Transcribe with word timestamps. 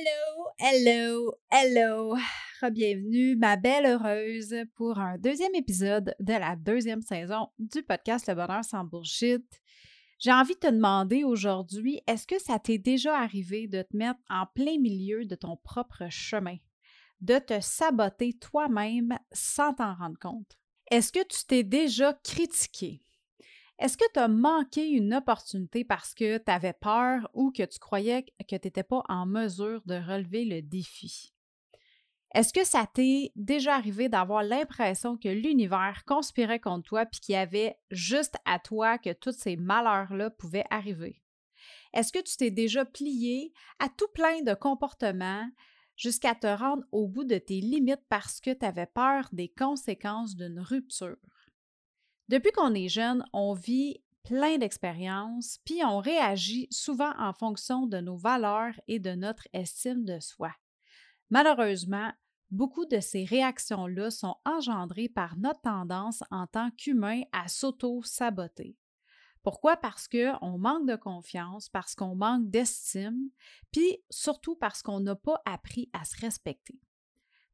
Hello, 0.00 0.46
hello, 0.58 1.32
hello. 1.50 2.16
Bienvenue, 2.72 3.36
ma 3.36 3.56
belle 3.56 3.84
heureuse, 3.84 4.54
pour 4.74 4.98
un 4.98 5.18
deuxième 5.18 5.54
épisode 5.54 6.14
de 6.20 6.32
la 6.32 6.56
deuxième 6.56 7.02
saison 7.02 7.48
du 7.58 7.82
podcast 7.82 8.26
Le 8.26 8.34
Bonheur 8.34 8.64
sans 8.64 8.84
Bullshit. 8.84 9.44
J'ai 10.18 10.32
envie 10.32 10.54
de 10.54 10.60
te 10.60 10.70
demander 10.70 11.22
aujourd'hui, 11.24 12.00
est-ce 12.06 12.26
que 12.26 12.38
ça 12.40 12.58
t'est 12.58 12.78
déjà 12.78 13.18
arrivé 13.18 13.66
de 13.66 13.82
te 13.82 13.94
mettre 13.94 14.20
en 14.30 14.46
plein 14.54 14.78
milieu 14.78 15.26
de 15.26 15.34
ton 15.34 15.58
propre 15.58 16.04
chemin, 16.08 16.56
de 17.20 17.38
te 17.38 17.60
saboter 17.60 18.32
toi-même 18.32 19.18
sans 19.32 19.74
t'en 19.74 19.94
rendre 19.94 20.18
compte? 20.18 20.56
Est-ce 20.90 21.12
que 21.12 21.26
tu 21.26 21.44
t'es 21.46 21.62
déjà 21.62 22.14
critiqué? 22.24 23.02
Est-ce 23.80 23.96
que 23.96 24.04
tu 24.12 24.20
as 24.20 24.28
manqué 24.28 24.86
une 24.86 25.14
opportunité 25.14 25.84
parce 25.84 26.12
que 26.12 26.36
tu 26.36 26.52
avais 26.52 26.74
peur 26.74 27.30
ou 27.32 27.50
que 27.50 27.62
tu 27.62 27.78
croyais 27.78 28.24
que 28.24 28.44
tu 28.44 28.54
n'étais 28.54 28.82
pas 28.82 29.02
en 29.08 29.24
mesure 29.24 29.80
de 29.86 29.94
relever 29.94 30.44
le 30.44 30.60
défi? 30.60 31.32
Est-ce 32.34 32.52
que 32.52 32.62
ça 32.62 32.86
t'est 32.92 33.32
déjà 33.36 33.74
arrivé 33.74 34.10
d'avoir 34.10 34.42
l'impression 34.42 35.16
que 35.16 35.30
l'univers 35.30 36.04
conspirait 36.06 36.60
contre 36.60 36.90
toi 36.90 37.06
puis 37.06 37.20
qu'il 37.20 37.32
y 37.32 37.38
avait 37.38 37.78
juste 37.90 38.36
à 38.44 38.58
toi 38.58 38.98
que 38.98 39.14
tous 39.14 39.32
ces 39.32 39.56
malheurs-là 39.56 40.28
pouvaient 40.28 40.66
arriver? 40.68 41.22
Est-ce 41.94 42.12
que 42.12 42.22
tu 42.22 42.36
t'es 42.36 42.50
déjà 42.50 42.84
plié 42.84 43.50
à 43.78 43.88
tout 43.88 44.08
plein 44.12 44.42
de 44.42 44.52
comportements 44.52 45.48
jusqu'à 45.96 46.34
te 46.34 46.46
rendre 46.46 46.84
au 46.92 47.08
bout 47.08 47.24
de 47.24 47.38
tes 47.38 47.62
limites 47.62 48.04
parce 48.10 48.42
que 48.42 48.52
tu 48.52 48.66
avais 48.66 48.86
peur 48.86 49.30
des 49.32 49.48
conséquences 49.48 50.36
d'une 50.36 50.60
rupture? 50.60 51.16
Depuis 52.30 52.52
qu'on 52.52 52.74
est 52.74 52.88
jeune, 52.88 53.24
on 53.32 53.54
vit 53.54 54.04
plein 54.22 54.56
d'expériences, 54.56 55.58
puis 55.64 55.80
on 55.84 55.98
réagit 55.98 56.68
souvent 56.70 57.12
en 57.18 57.32
fonction 57.32 57.88
de 57.88 57.98
nos 57.98 58.14
valeurs 58.14 58.80
et 58.86 59.00
de 59.00 59.16
notre 59.16 59.48
estime 59.52 60.04
de 60.04 60.20
soi. 60.20 60.52
Malheureusement, 61.30 62.12
beaucoup 62.52 62.86
de 62.86 63.00
ces 63.00 63.24
réactions-là 63.24 64.12
sont 64.12 64.36
engendrées 64.44 65.08
par 65.08 65.36
notre 65.38 65.62
tendance 65.62 66.22
en 66.30 66.46
tant 66.46 66.70
qu'humain 66.70 67.22
à 67.32 67.48
s'auto-saboter. 67.48 68.76
Pourquoi? 69.42 69.76
Parce 69.76 70.06
qu'on 70.06 70.56
manque 70.56 70.86
de 70.86 70.94
confiance, 70.94 71.68
parce 71.68 71.96
qu'on 71.96 72.14
manque 72.14 72.48
d'estime, 72.48 73.30
puis 73.72 74.04
surtout 74.08 74.54
parce 74.54 74.84
qu'on 74.84 75.00
n'a 75.00 75.16
pas 75.16 75.42
appris 75.46 75.90
à 75.92 76.04
se 76.04 76.20
respecter. 76.20 76.78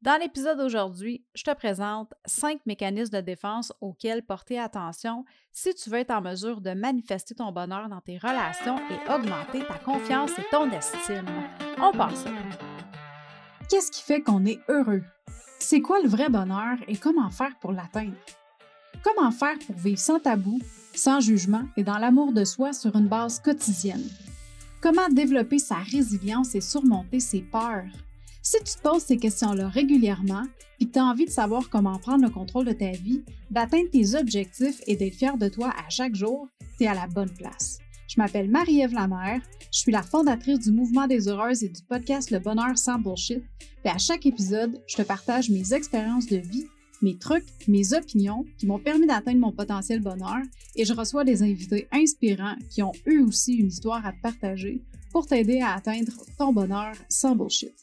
Dans 0.07 0.21
l'épisode 0.21 0.59
d'aujourd'hui, 0.59 1.25
je 1.35 1.43
te 1.43 1.53
présente 1.53 2.15
cinq 2.27 2.61
mécanismes 2.65 3.17
de 3.17 3.21
défense 3.21 3.73
auxquels 3.81 4.23
porter 4.23 4.57
attention 4.57 5.25
si 5.51 5.75
tu 5.75 5.91
veux 5.91 5.99
être 5.99 6.13
en 6.13 6.21
mesure 6.21 6.61
de 6.61 6.71
manifester 6.75 7.35
ton 7.35 7.51
bonheur 7.51 7.89
dans 7.89 8.01
tes 8.01 8.17
relations 8.17 8.79
et 8.89 9.13
augmenter 9.13 9.67
ta 9.67 9.81
confiance 9.81 10.31
et 10.39 10.45
ton 10.53 10.71
estime. 10.71 11.27
On 11.83 11.91
passe. 11.91 12.25
Qu'est-ce 13.69 13.91
qui 13.91 14.01
fait 14.01 14.21
qu'on 14.21 14.47
est 14.47 14.61
heureux? 14.69 15.03
C'est 15.59 15.81
quoi 15.81 16.01
le 16.01 16.09
vrai 16.09 16.29
bonheur 16.29 16.79
et 16.87 16.97
comment 16.97 17.31
faire 17.31 17.59
pour 17.61 17.73
l'atteindre? 17.73 18.15
Comment 19.03 19.33
faire 19.33 19.59
pour 19.67 19.75
vivre 19.75 19.99
sans 19.99 20.21
tabou, 20.21 20.61
sans 20.95 21.19
jugement 21.19 21.65
et 21.77 21.83
dans 21.83 21.99
l'amour 21.99 22.33
de 22.33 22.45
soi 22.45 22.73
sur 22.73 22.95
une 22.95 23.09
base 23.09 23.41
quotidienne? 23.41 24.09
Comment 24.81 25.09
développer 25.09 25.59
sa 25.59 25.79
résilience 25.79 26.55
et 26.55 26.61
surmonter 26.61 27.19
ses 27.19 27.41
peurs? 27.41 27.91
Si 28.49 28.59
tu 28.59 28.77
te 28.77 28.81
poses 28.81 29.03
ces 29.03 29.17
questions-là 29.17 29.69
régulièrement 29.69 30.45
et 30.79 30.87
que 30.87 30.93
tu 30.93 31.01
as 31.01 31.05
envie 31.05 31.25
de 31.25 31.31
savoir 31.31 31.69
comment 31.69 31.99
prendre 31.99 32.23
le 32.23 32.31
contrôle 32.31 32.65
de 32.65 32.73
ta 32.73 32.93
vie, 32.93 33.25
d'atteindre 33.51 33.91
tes 33.91 34.15
objectifs 34.15 34.81
et 34.87 34.95
d'être 34.95 35.17
fier 35.17 35.37
de 35.37 35.49
toi 35.49 35.75
à 35.77 35.89
chaque 35.89 36.15
jour, 36.15 36.47
tu 36.79 36.85
es 36.85 36.87
à 36.87 36.95
la 36.95 37.09
bonne 37.09 37.35
place. 37.35 37.81
Je 38.07 38.15
m'appelle 38.19 38.49
Marie-Ève 38.49 38.93
Lamère, 38.93 39.41
je 39.73 39.81
suis 39.81 39.91
la 39.91 40.05
fondatrice 40.05 40.61
du 40.61 40.71
Mouvement 40.71 41.09
des 41.09 41.27
Heureuses 41.27 41.65
et 41.65 41.69
du 41.69 41.83
podcast 41.83 42.31
Le 42.31 42.39
Bonheur 42.39 42.79
sans 42.79 43.01
Bullshit. 43.01 43.43
Et 43.85 43.89
à 43.89 43.99
chaque 43.99 44.27
épisode, 44.27 44.81
je 44.87 44.95
te 44.95 45.03
partage 45.03 45.51
mes 45.51 45.75
expériences 45.75 46.29
de 46.29 46.37
vie, 46.37 46.69
mes 47.03 47.19
trucs, 47.19 47.49
mes 47.67 47.95
opinions 47.95 48.45
qui 48.59 48.69
m'ont 48.69 48.79
permis 48.79 49.09
d'atteindre 49.09 49.41
mon 49.41 49.51
potentiel 49.51 49.99
bonheur 49.99 50.39
et 50.77 50.85
je 50.85 50.93
reçois 50.93 51.25
des 51.25 51.43
invités 51.43 51.89
inspirants 51.91 52.55
qui 52.71 52.85
ont 52.85 52.93
eux 53.09 53.25
aussi 53.25 53.55
une 53.55 53.67
histoire 53.67 54.07
à 54.07 54.13
te 54.13 54.21
partager 54.23 54.85
pour 55.11 55.27
t'aider 55.27 55.61
à 55.63 55.75
atteindre 55.75 56.13
ton 56.39 56.53
bonheur 56.53 56.93
sans 57.09 57.35
bullshit. 57.35 57.75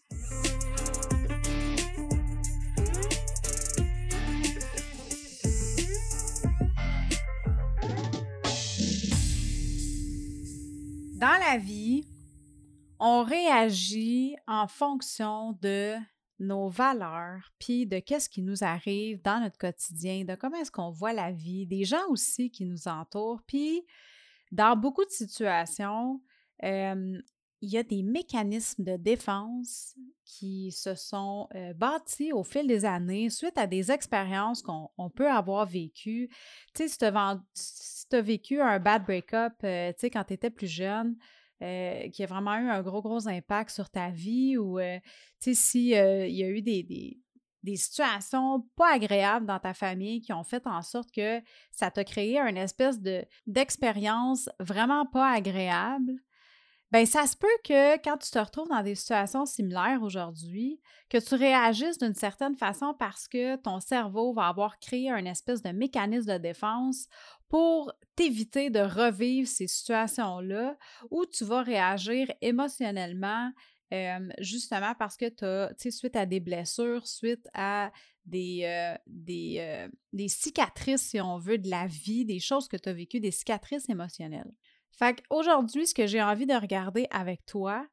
Vie, 11.58 12.06
on 13.00 13.24
réagit 13.24 14.36
en 14.48 14.68
fonction 14.68 15.58
de 15.62 15.96
nos 16.40 16.68
valeurs, 16.68 17.52
puis 17.60 17.86
de 17.86 18.00
qu'est-ce 18.00 18.30
qui 18.30 18.42
nous 18.42 18.64
arrive 18.64 19.22
dans 19.22 19.40
notre 19.40 19.58
quotidien, 19.58 20.26
de 20.26 20.36
comment 20.36 20.58
est-ce 20.58 20.72
qu'on 20.72 20.92
voit 20.92 21.14
la 21.14 21.32
vie, 21.32 21.66
des 21.66 21.86
gens 21.86 22.06
aussi 22.10 22.50
qui 22.50 22.66
nous 22.66 22.88
entourent. 22.88 23.42
Puis, 23.48 23.86
dans 24.52 24.76
beaucoup 24.76 25.06
de 25.06 25.12
situations, 25.12 26.22
il 26.62 27.24
y 27.62 27.78
a 27.78 27.84
des 27.84 28.04
mécanismes 28.04 28.84
de 28.84 28.98
défense 28.98 29.96
qui 30.26 30.72
se 30.72 30.96
sont 30.96 31.48
bâtis 31.76 32.34
au 32.34 32.44
fil 32.44 32.68
des 32.68 32.84
années 32.86 33.30
suite 33.30 33.58
à 33.58 33.68
des 33.68 33.92
expériences 33.92 34.62
qu'on 34.62 35.10
peut 35.16 35.30
avoir 35.30 35.66
vécues. 35.66 36.30
Tu 36.74 36.88
sais, 36.88 36.88
si 36.90 36.98
tu 36.98 37.06
as, 38.16 38.22
vécu 38.22 38.62
un 38.62 38.80
bad 38.80 39.06
break-up, 39.06 39.54
tu 39.60 39.68
sais, 39.98 40.10
quand 40.12 40.26
tu 40.26 40.34
étais 40.34 40.50
plus 40.50 40.68
jeune, 40.68 41.16
qui 41.60 42.24
a 42.24 42.26
vraiment 42.26 42.56
eu 42.56 42.70
un 42.70 42.82
gros, 42.82 43.02
gros 43.02 43.28
impact 43.28 43.70
sur 43.70 43.90
ta 43.90 44.10
vie 44.10 44.58
ou, 44.58 44.80
tu 44.80 45.04
sais, 45.40 45.54
s'il 45.54 45.88
y 45.88 45.96
a 45.96 46.50
eu 46.50 46.62
des, 46.62 46.84
des, 47.64 47.76
situations 47.76 48.68
pas 48.76 48.94
agréables 48.94 49.46
dans 49.46 49.60
ta 49.60 49.74
famille 49.74 50.20
qui 50.20 50.34
ont 50.34 50.44
fait 50.44 50.68
en 50.68 50.82
sorte 50.82 51.12
que 51.12 51.42
ça 51.72 51.90
t'a 51.90 52.04
créé 52.04 52.38
une 52.38 52.58
espèce 52.58 53.00
d'expérience 53.48 54.50
vraiment 54.60 55.06
pas 55.06 55.32
agréable, 55.32 56.14
Bien, 56.94 57.08
ça 57.08 57.26
se 57.26 57.36
peut 57.36 57.48
que 57.64 57.96
quand 58.04 58.18
tu 58.18 58.30
te 58.30 58.38
retrouves 58.38 58.70
dans 58.70 58.84
des 58.84 58.94
situations 58.94 59.48
similaires 59.48 60.04
aujourd'hui, 60.04 60.80
que 61.10 61.18
tu 61.18 61.34
réagisses 61.34 61.98
d'une 61.98 62.14
certaine 62.14 62.56
façon 62.56 62.94
parce 62.94 63.28
que 63.28 63.56
ton 63.56 63.80
cerveau 63.80 64.32
va 64.32 64.48
avoir 64.48 64.78
créé 64.78 65.10
un 65.10 65.26
espèce 65.26 65.64
de 65.64 65.72
mécanisme 65.72 66.32
de 66.34 66.38
défense 66.38 67.08
pour 67.54 67.94
t'éviter 68.16 68.72
de 68.72 68.80
revivre 68.80 69.48
ces 69.48 69.68
situations-là 69.68 70.76
où 71.12 71.24
tu 71.28 71.46
vas 71.46 71.62
réagir 71.62 72.28
émotionnellement 72.42 73.52
justement 74.40 74.96
parce 74.98 75.16
que 75.18 75.30
tu 75.30 75.46
as, 75.46 75.92
suite 75.92 76.16
à 76.16 76.26
des 76.26 76.40
blessures, 76.40 77.06
suite 77.06 77.48
à 77.54 77.92
des, 78.26 78.66
cicatrices, 80.28 81.10
si 81.10 81.22
on 81.22 81.38
veut, 81.38 81.60
de 81.60 81.70
la 81.70 81.86
vie, 81.86 82.26
des 82.26 82.40
choses 82.40 82.68
que 82.68 82.76
tu 82.76 82.90
as 82.90 82.94
vécues, 82.94 83.20
des 83.20 83.30
cicatrices 83.30 83.88
émotionnelles. 83.88 84.52
Fait 84.90 85.22
qu'aujourd'hui, 85.22 85.86
ce 85.86 85.94
que 85.94 86.08
j'ai 86.08 86.24
envie 86.24 86.48
de 86.48 86.56
regarder 86.56 87.06
avec 87.12 87.46
toi, 87.46 87.86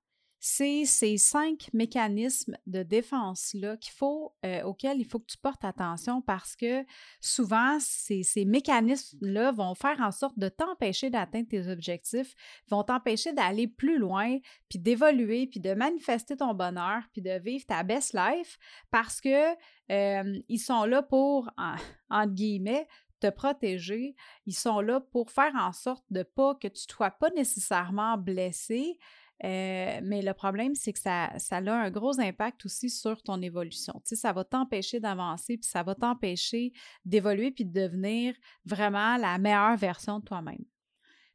c'est 0.43 0.87
ces 0.87 1.19
cinq 1.19 1.69
mécanismes 1.75 2.56
de 2.67 2.83
défense-là 2.83 3.77
qu'il 3.77 3.93
faut, 3.93 4.34
euh, 4.47 4.62
auxquels 4.62 4.99
il 4.99 5.05
faut 5.05 5.19
que 5.19 5.27
tu 5.27 5.37
portes 5.37 5.67
attention 5.67 6.23
parce 6.23 6.56
que 6.56 6.83
souvent, 7.21 7.78
ces, 7.78 8.25
mécanismes-là 8.47 9.53
vont 9.53 9.75
faire 9.75 10.01
en 10.01 10.11
sorte 10.11 10.39
de 10.39 10.49
t'empêcher 10.49 11.11
d'atteindre 11.11 11.49
tes 11.49 11.69
objectifs, 11.69 12.34
vont 12.71 12.83
t'empêcher 12.83 13.34
d'aller 13.34 13.69
plus 13.69 13.99
loin, 13.99 14.39
puis 14.71 14.78
d'évoluer, 14.78 15.47
puis 15.47 15.61
de 15.61 15.75
manifester 15.75 16.39
ton 16.39 16.55
bonheur, 16.55 17.03
puis 17.12 17.21
de 17.21 17.39
vivre 17.39 17.67
ta 17.67 17.83
best 17.83 18.15
life 18.15 18.59
parce 18.91 19.21
que 19.21 19.53
euh, 19.93 20.41
ils 20.49 20.59
sont 20.59 20.84
là 20.84 21.03
pour, 21.03 21.51
en, 21.59 21.75
entre 22.09 22.33
guillemets, 22.33 22.89
te 23.21 23.28
protéger. 23.28 24.17
Ils 24.47 24.55
sont 24.55 24.81
là 24.81 25.01
pour 25.01 25.31
faire 25.31 25.55
en 25.55 25.72
sorte 25.72 26.05
de 26.11 26.22
pas 26.22 26.55
que 26.55 26.69
tu 26.69 26.87
ne 26.89 26.95
sois 26.95 27.11
pas 27.11 27.31
nécessairement 27.31 28.17
blessé. 28.17 28.99
Euh, 29.43 30.01
mais 30.03 30.21
le 30.21 30.34
problème, 30.34 30.75
c'est 30.75 30.93
que 30.93 30.99
ça, 30.99 31.31
ça 31.39 31.56
a 31.56 31.73
un 31.73 31.91
gros 31.91 32.21
impact 32.21 32.66
aussi 32.66 32.91
sur 32.91 33.22
ton 33.22 33.41
évolution. 33.41 34.01
Ça 34.04 34.33
va 34.33 34.45
t'empêcher 34.45 35.01
d'avancer, 35.01 35.57
puis 35.57 35.69
ça 35.69 35.83
va 35.83 35.95
t'empêcher 35.95 36.72
d'évoluer, 37.04 37.51
puis 37.51 37.65
de 37.65 37.72
devenir 37.72 38.34
vraiment 38.66 39.16
la 39.16 39.39
meilleure 39.39 39.77
version 39.77 40.19
de 40.19 40.25
toi-même. 40.25 40.65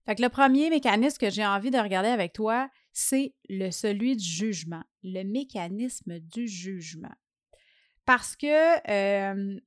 Fait 0.06 0.16
que 0.16 0.22
le 0.22 0.30
premier 0.30 0.69
mécanisme 0.69 1.18
que 1.18 1.31
j'ai 1.31 1.46
envie 1.46 1.72
de 1.72 1.80
regarder 1.80 2.10
avec 2.10 2.34
toi, 2.34 2.69
c'est 2.94 3.34
le 3.50 3.72
celui 3.72 4.16
du 4.16 4.24
jugement, 4.24 4.84
le 5.04 5.24
mécanisme 5.24 6.19
du 6.19 6.48
jugement. 6.48 7.13
Parce 8.06 8.36
que 8.36 8.88
euh, 8.88 9.60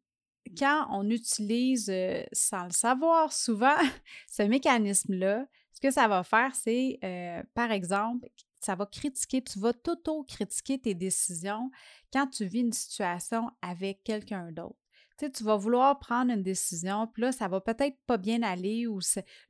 quand 0.56 0.86
on 0.92 1.10
utilise 1.10 1.90
euh, 1.90 2.22
sans 2.32 2.64
le 2.64 2.70
savoir 2.70 3.32
souvent 3.32 3.76
ce 4.30 4.42
mécanisme-là, 4.42 5.46
ce 5.78 5.80
que 5.80 5.92
ça 5.92 6.08
va 6.08 6.24
faire, 6.24 6.56
c'est, 6.56 6.98
euh, 7.04 7.40
par 7.54 7.70
exemple, 7.70 8.28
ça 8.58 8.74
va 8.74 8.84
critiquer, 8.84 9.40
tu 9.42 9.60
vas 9.60 9.72
t'auto-critiquer 9.72 10.80
tes 10.80 10.94
décisions 10.96 11.70
quand 12.12 12.26
tu 12.26 12.46
vis 12.46 12.62
une 12.62 12.72
situation 12.72 13.48
avec 13.62 14.02
quelqu'un 14.02 14.50
d'autre. 14.50 14.74
Tu 15.18 15.26
sais, 15.26 15.30
tu 15.30 15.44
vas 15.44 15.54
vouloir 15.54 16.00
prendre 16.00 16.32
une 16.32 16.42
décision, 16.42 17.06
puis 17.06 17.22
là, 17.22 17.30
ça 17.30 17.46
va 17.46 17.60
peut-être 17.60 17.96
pas 18.08 18.16
bien 18.16 18.42
aller 18.42 18.88
ou 18.88 18.98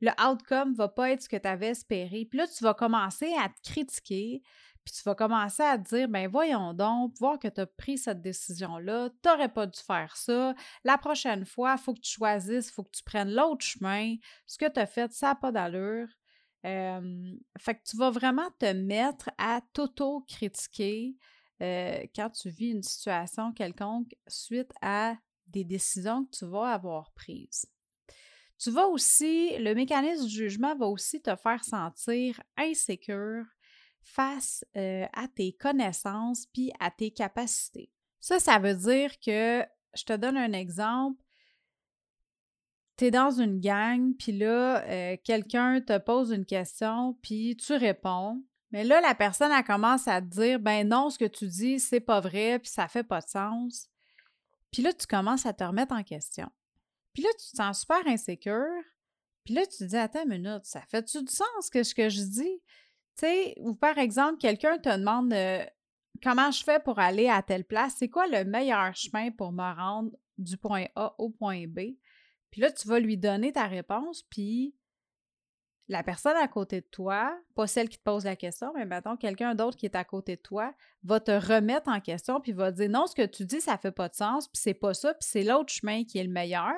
le 0.01 0.11
outcome 0.23 0.75
va 0.75 0.87
pas 0.87 1.09
être 1.09 1.23
ce 1.23 1.29
que 1.29 1.37
tu 1.37 1.47
avais 1.47 1.69
espéré. 1.69 2.27
Puis 2.29 2.37
là, 2.37 2.45
tu 2.47 2.63
vas 2.63 2.75
commencer 2.75 3.33
à 3.33 3.49
te 3.49 3.67
critiquer, 3.67 4.43
puis 4.85 4.93
tu 4.93 5.01
vas 5.01 5.15
commencer 5.15 5.63
à 5.63 5.79
te 5.79 5.89
dire, 5.95 6.09
ben 6.09 6.27
voyons 6.27 6.75
donc, 6.75 7.15
voir 7.19 7.39
que 7.39 7.47
tu 7.47 7.61
as 7.61 7.65
pris 7.65 7.97
cette 7.97 8.21
décision-là, 8.21 9.09
tu 9.09 9.29
n'aurais 9.29 9.49
pas 9.49 9.65
dû 9.65 9.79
faire 9.79 10.15
ça. 10.15 10.53
La 10.83 10.99
prochaine 10.99 11.45
fois, 11.45 11.75
il 11.75 11.81
faut 11.81 11.95
que 11.95 12.01
tu 12.01 12.11
choisisses, 12.11 12.69
il 12.69 12.71
faut 12.71 12.83
que 12.83 12.95
tu 12.95 13.03
prennes 13.03 13.33
l'autre 13.33 13.65
chemin. 13.65 14.13
Ce 14.45 14.59
que 14.59 14.69
tu 14.71 14.79
as 14.79 14.85
fait, 14.85 15.11
ça 15.11 15.29
n'a 15.29 15.35
pas 15.35 15.51
d'allure. 15.51 16.07
Fait 16.63 17.75
que 17.75 17.83
tu 17.83 17.97
vas 17.97 18.11
vraiment 18.11 18.49
te 18.59 18.71
mettre 18.73 19.29
à 19.37 19.61
t'auto-critiquer 19.73 21.15
quand 21.59 22.29
tu 22.29 22.49
vis 22.49 22.71
une 22.71 22.83
situation 22.83 23.53
quelconque 23.53 24.15
suite 24.27 24.71
à 24.81 25.15
des 25.47 25.63
décisions 25.63 26.25
que 26.25 26.37
tu 26.37 26.45
vas 26.45 26.73
avoir 26.73 27.11
prises. 27.11 27.65
Tu 28.57 28.71
vas 28.71 28.87
aussi, 28.87 29.57
le 29.57 29.73
mécanisme 29.73 30.25
du 30.25 30.35
jugement 30.35 30.75
va 30.75 30.87
aussi 30.87 31.21
te 31.21 31.35
faire 31.37 31.63
sentir 31.63 32.41
insécure 32.57 33.45
face 34.01 34.65
à 34.75 35.27
tes 35.33 35.53
connaissances 35.53 36.45
puis 36.47 36.71
à 36.79 36.91
tes 36.91 37.11
capacités. 37.11 37.91
Ça, 38.19 38.39
ça 38.39 38.59
veut 38.59 38.75
dire 38.75 39.17
que, 39.19 39.65
je 39.95 40.03
te 40.03 40.15
donne 40.15 40.37
un 40.37 40.51
exemple, 40.53 41.23
tu 42.99 43.05
es 43.05 43.11
dans 43.11 43.31
une 43.31 43.61
gang, 43.61 44.13
puis 44.13 44.33
là, 44.33 44.83
euh, 44.83 45.15
quelqu'un 45.23 45.79
te 45.79 45.97
pose 45.97 46.31
une 46.31 46.45
question, 46.45 47.17
puis 47.21 47.55
tu 47.55 47.73
réponds. 47.73 48.43
Mais 48.71 48.83
là, 48.83 48.99
la 48.99 49.15
personne, 49.15 49.53
elle 49.57 49.63
commence 49.63 50.09
à 50.09 50.21
te 50.21 50.27
dire, 50.27 50.59
ben 50.59 50.85
non, 50.85 51.09
ce 51.09 51.17
que 51.17 51.23
tu 51.23 51.47
dis, 51.47 51.79
c'est 51.79 52.01
pas 52.01 52.19
vrai, 52.19 52.59
puis 52.59 52.69
ça 52.69 52.89
fait 52.89 53.05
pas 53.05 53.21
de 53.21 53.27
sens. 53.29 53.87
Puis 54.69 54.81
là, 54.81 54.91
tu 54.91 55.07
commences 55.07 55.45
à 55.45 55.53
te 55.53 55.63
remettre 55.63 55.95
en 55.95 56.03
question. 56.03 56.49
Puis 57.13 57.23
là, 57.23 57.29
tu 57.39 57.51
te 57.51 57.55
sens 57.55 57.79
super 57.79 58.05
insécure. 58.05 58.83
Puis 59.45 59.53
là, 59.53 59.65
tu 59.65 59.77
te 59.77 59.83
dis, 59.85 59.95
attends 59.95 60.23
une 60.23 60.41
minute, 60.41 60.65
ça 60.65 60.81
fait-tu 60.81 61.23
du 61.23 61.33
sens 61.33 61.69
que 61.71 61.83
ce 61.83 61.95
que 61.95 62.09
je 62.09 62.21
dis? 62.21 62.61
Tu 63.15 63.25
sais, 63.25 63.55
ou 63.61 63.75
par 63.75 63.97
exemple, 63.97 64.39
quelqu'un 64.39 64.77
te 64.77 64.89
demande 64.89 65.31
euh, 65.31 65.63
comment 66.21 66.51
je 66.51 66.65
fais 66.65 66.81
pour 66.81 66.99
aller 66.99 67.29
à 67.29 67.41
telle 67.43 67.63
place, 67.63 67.95
c'est 67.97 68.09
quoi 68.09 68.27
le 68.27 68.43
meilleur 68.43 68.93
chemin 68.93 69.31
pour 69.31 69.53
me 69.53 69.73
rendre 69.73 70.11
du 70.37 70.57
point 70.57 70.87
A 70.95 71.15
au 71.17 71.29
point 71.29 71.65
B? 71.65 71.95
Puis 72.51 72.61
là, 72.61 72.71
tu 72.71 72.87
vas 72.87 72.99
lui 72.99 73.17
donner 73.17 73.53
ta 73.53 73.67
réponse, 73.67 74.23
puis 74.23 74.75
la 75.89 76.03
personne 76.03 76.37
à 76.37 76.47
côté 76.47 76.81
de 76.81 76.85
toi, 76.85 77.37
pas 77.55 77.65
celle 77.65 77.89
qui 77.89 77.97
te 77.97 78.03
pose 78.03 78.23
la 78.23 78.35
question, 78.35 78.71
mais 78.75 78.85
mettons 78.85 79.17
quelqu'un 79.17 79.55
d'autre 79.55 79.75
qui 79.75 79.87
est 79.87 79.95
à 79.95 80.03
côté 80.03 80.35
de 80.35 80.41
toi, 80.41 80.73
va 81.03 81.19
te 81.19 81.31
remettre 81.31 81.89
en 81.89 81.99
question 81.99 82.39
puis 82.39 82.51
va 82.51 82.71
dire 82.71 82.89
non, 82.89 83.07
ce 83.07 83.15
que 83.15 83.25
tu 83.25 83.43
dis, 83.43 83.59
ça 83.59 83.77
fait 83.77 83.91
pas 83.91 84.07
de 84.07 84.13
sens, 84.13 84.47
puis 84.47 84.61
c'est 84.61 84.75
pas 84.75 84.93
ça, 84.93 85.13
puis 85.15 85.27
c'est 85.27 85.43
l'autre 85.43 85.73
chemin 85.73 86.03
qui 86.03 86.19
est 86.19 86.23
le 86.23 86.31
meilleur. 86.31 86.75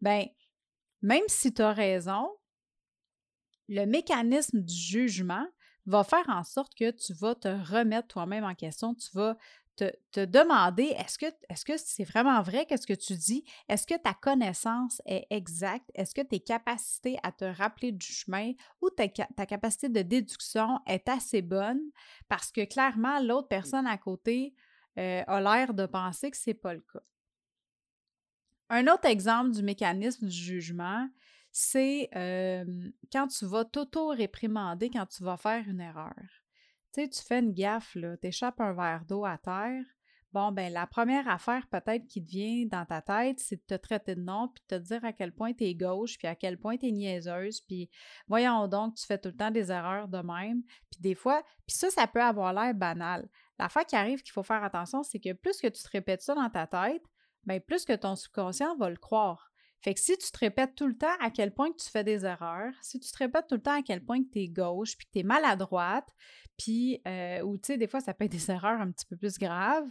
Ben, 0.00 0.26
même 1.00 1.22
si 1.28 1.54
tu 1.54 1.62
as 1.62 1.72
raison, 1.72 2.28
le 3.68 3.84
mécanisme 3.84 4.60
du 4.60 4.74
jugement 4.74 5.46
va 5.86 6.02
faire 6.02 6.28
en 6.28 6.42
sorte 6.42 6.74
que 6.74 6.90
tu 6.90 7.14
vas 7.14 7.36
te 7.36 7.48
remettre 7.48 8.08
toi-même 8.08 8.44
en 8.44 8.54
question, 8.54 8.94
tu 8.94 9.08
vas 9.14 9.36
te, 9.78 10.24
demander 10.24 10.94
est-ce 10.98 11.18
que 11.18 11.26
est-ce 11.48 11.64
que 11.64 11.76
c'est 11.76 12.04
vraiment 12.04 12.42
vrai 12.42 12.66
qu'est-ce 12.66 12.86
que 12.86 12.94
tu 12.94 13.14
dis? 13.14 13.44
Est-ce 13.68 13.86
que 13.86 13.96
ta 13.96 14.14
connaissance 14.14 15.00
est 15.06 15.26
exacte? 15.30 15.90
Est-ce 15.94 16.14
que 16.14 16.22
tes 16.22 16.40
capacités 16.40 17.18
à 17.22 17.32
te 17.32 17.44
rappeler 17.44 17.92
du 17.92 18.06
chemin 18.06 18.52
ou 18.80 18.90
ta, 18.90 19.08
capacité 19.08 19.88
de 19.88 20.02
déduction 20.02 20.80
est 20.86 21.08
assez 21.08 21.42
bonne? 21.42 21.80
Parce 22.28 22.50
que 22.50 22.64
clairement, 22.64 23.20
l'autre 23.20 23.46
mmh. 23.46 23.48
personne 23.48 23.86
à 23.86 23.98
côté 23.98 24.54
euh, 24.98 25.22
a 25.26 25.40
l'air 25.40 25.74
de 25.74 25.86
penser 25.86 26.30
que 26.30 26.36
ce 26.36 26.50
n'est 26.50 26.54
pas 26.54 26.74
le 26.74 26.80
cas. 26.92 27.02
Un 28.70 28.86
autre 28.88 29.06
exemple 29.06 29.52
du 29.52 29.62
mécanisme 29.62 30.26
du 30.26 30.36
jugement, 30.36 31.08
c'est 31.50 32.10
quand 33.10 33.28
tu 33.28 33.46
vas 33.46 33.64
t'auto-réprimander 33.64 34.90
quand 34.90 35.06
tu 35.06 35.24
vas 35.24 35.36
faire 35.36 35.64
une 35.66 35.80
erreur. 35.80 36.37
Tu 36.98 37.08
tu 37.08 37.22
fais 37.22 37.38
une 37.38 37.52
gaffe, 37.52 37.94
là, 37.94 38.16
t'échappes 38.16 38.60
un 38.60 38.72
verre 38.72 39.04
d'eau 39.06 39.24
à 39.24 39.38
terre. 39.38 39.84
Bon, 40.32 40.50
ben 40.50 40.72
la 40.72 40.84
première 40.84 41.28
affaire 41.28 41.68
peut-être 41.68 42.08
qui 42.08 42.24
te 42.24 42.28
vient 42.28 42.66
dans 42.66 42.84
ta 42.84 43.00
tête, 43.00 43.38
c'est 43.38 43.56
de 43.56 43.76
te 43.76 43.80
traiter 43.80 44.16
de 44.16 44.20
nom, 44.20 44.48
puis 44.48 44.64
de 44.68 44.76
te 44.76 44.82
dire 44.82 45.04
à 45.04 45.12
quel 45.12 45.32
point 45.32 45.52
tu 45.54 45.62
es 45.64 45.76
gauche, 45.76 46.18
puis 46.18 46.26
à 46.26 46.34
quel 46.34 46.58
point 46.58 46.76
tu 46.76 46.88
es 46.88 46.90
niaiseuse, 46.90 47.60
puis 47.60 47.88
voyons 48.26 48.66
donc, 48.66 48.96
tu 48.96 49.06
fais 49.06 49.16
tout 49.16 49.28
le 49.28 49.36
temps 49.36 49.52
des 49.52 49.70
erreurs 49.70 50.08
de 50.08 50.18
même. 50.18 50.64
Puis 50.90 51.00
des 51.00 51.14
fois, 51.14 51.44
puis 51.68 51.76
ça, 51.76 51.88
ça 51.88 52.08
peut 52.08 52.20
avoir 52.20 52.52
l'air 52.52 52.74
banal. 52.74 53.28
L'affaire 53.60 53.86
qui 53.86 53.94
arrive 53.94 54.22
qu'il 54.22 54.32
faut 54.32 54.42
faire 54.42 54.64
attention, 54.64 55.04
c'est 55.04 55.20
que 55.20 55.32
plus 55.34 55.60
que 55.60 55.68
tu 55.68 55.80
te 55.80 55.90
répètes 55.90 56.22
ça 56.22 56.34
dans 56.34 56.50
ta 56.50 56.66
tête, 56.66 57.02
bien 57.44 57.60
plus 57.60 57.84
que 57.84 57.94
ton 57.94 58.16
subconscient 58.16 58.76
va 58.76 58.90
le 58.90 58.96
croire. 58.96 59.47
Fait 59.80 59.94
que 59.94 60.00
si 60.00 60.18
tu 60.18 60.30
te 60.30 60.38
répètes 60.38 60.74
tout 60.74 60.88
le 60.88 60.96
temps 60.96 61.16
à 61.20 61.30
quel 61.30 61.54
point 61.54 61.70
que 61.70 61.76
tu 61.76 61.88
fais 61.88 62.02
des 62.02 62.24
erreurs, 62.24 62.72
si 62.82 62.98
tu 62.98 63.10
te 63.10 63.18
répètes 63.18 63.46
tout 63.48 63.54
le 63.54 63.62
temps 63.62 63.78
à 63.78 63.82
quel 63.82 64.04
point 64.04 64.22
que 64.22 64.28
tu 64.32 64.40
es 64.40 64.48
gauche, 64.48 64.96
puis 64.96 65.06
que 65.06 65.12
tu 65.12 65.18
es 65.20 65.22
maladroite, 65.22 66.08
puis, 66.58 67.00
euh, 67.06 67.40
ou 67.42 67.56
tu 67.56 67.68
sais, 67.68 67.78
des 67.78 67.86
fois, 67.86 68.00
ça 68.00 68.12
peut 68.12 68.24
être 68.24 68.32
des 68.32 68.50
erreurs 68.50 68.80
un 68.80 68.90
petit 68.90 69.06
peu 69.06 69.16
plus 69.16 69.38
graves. 69.38 69.88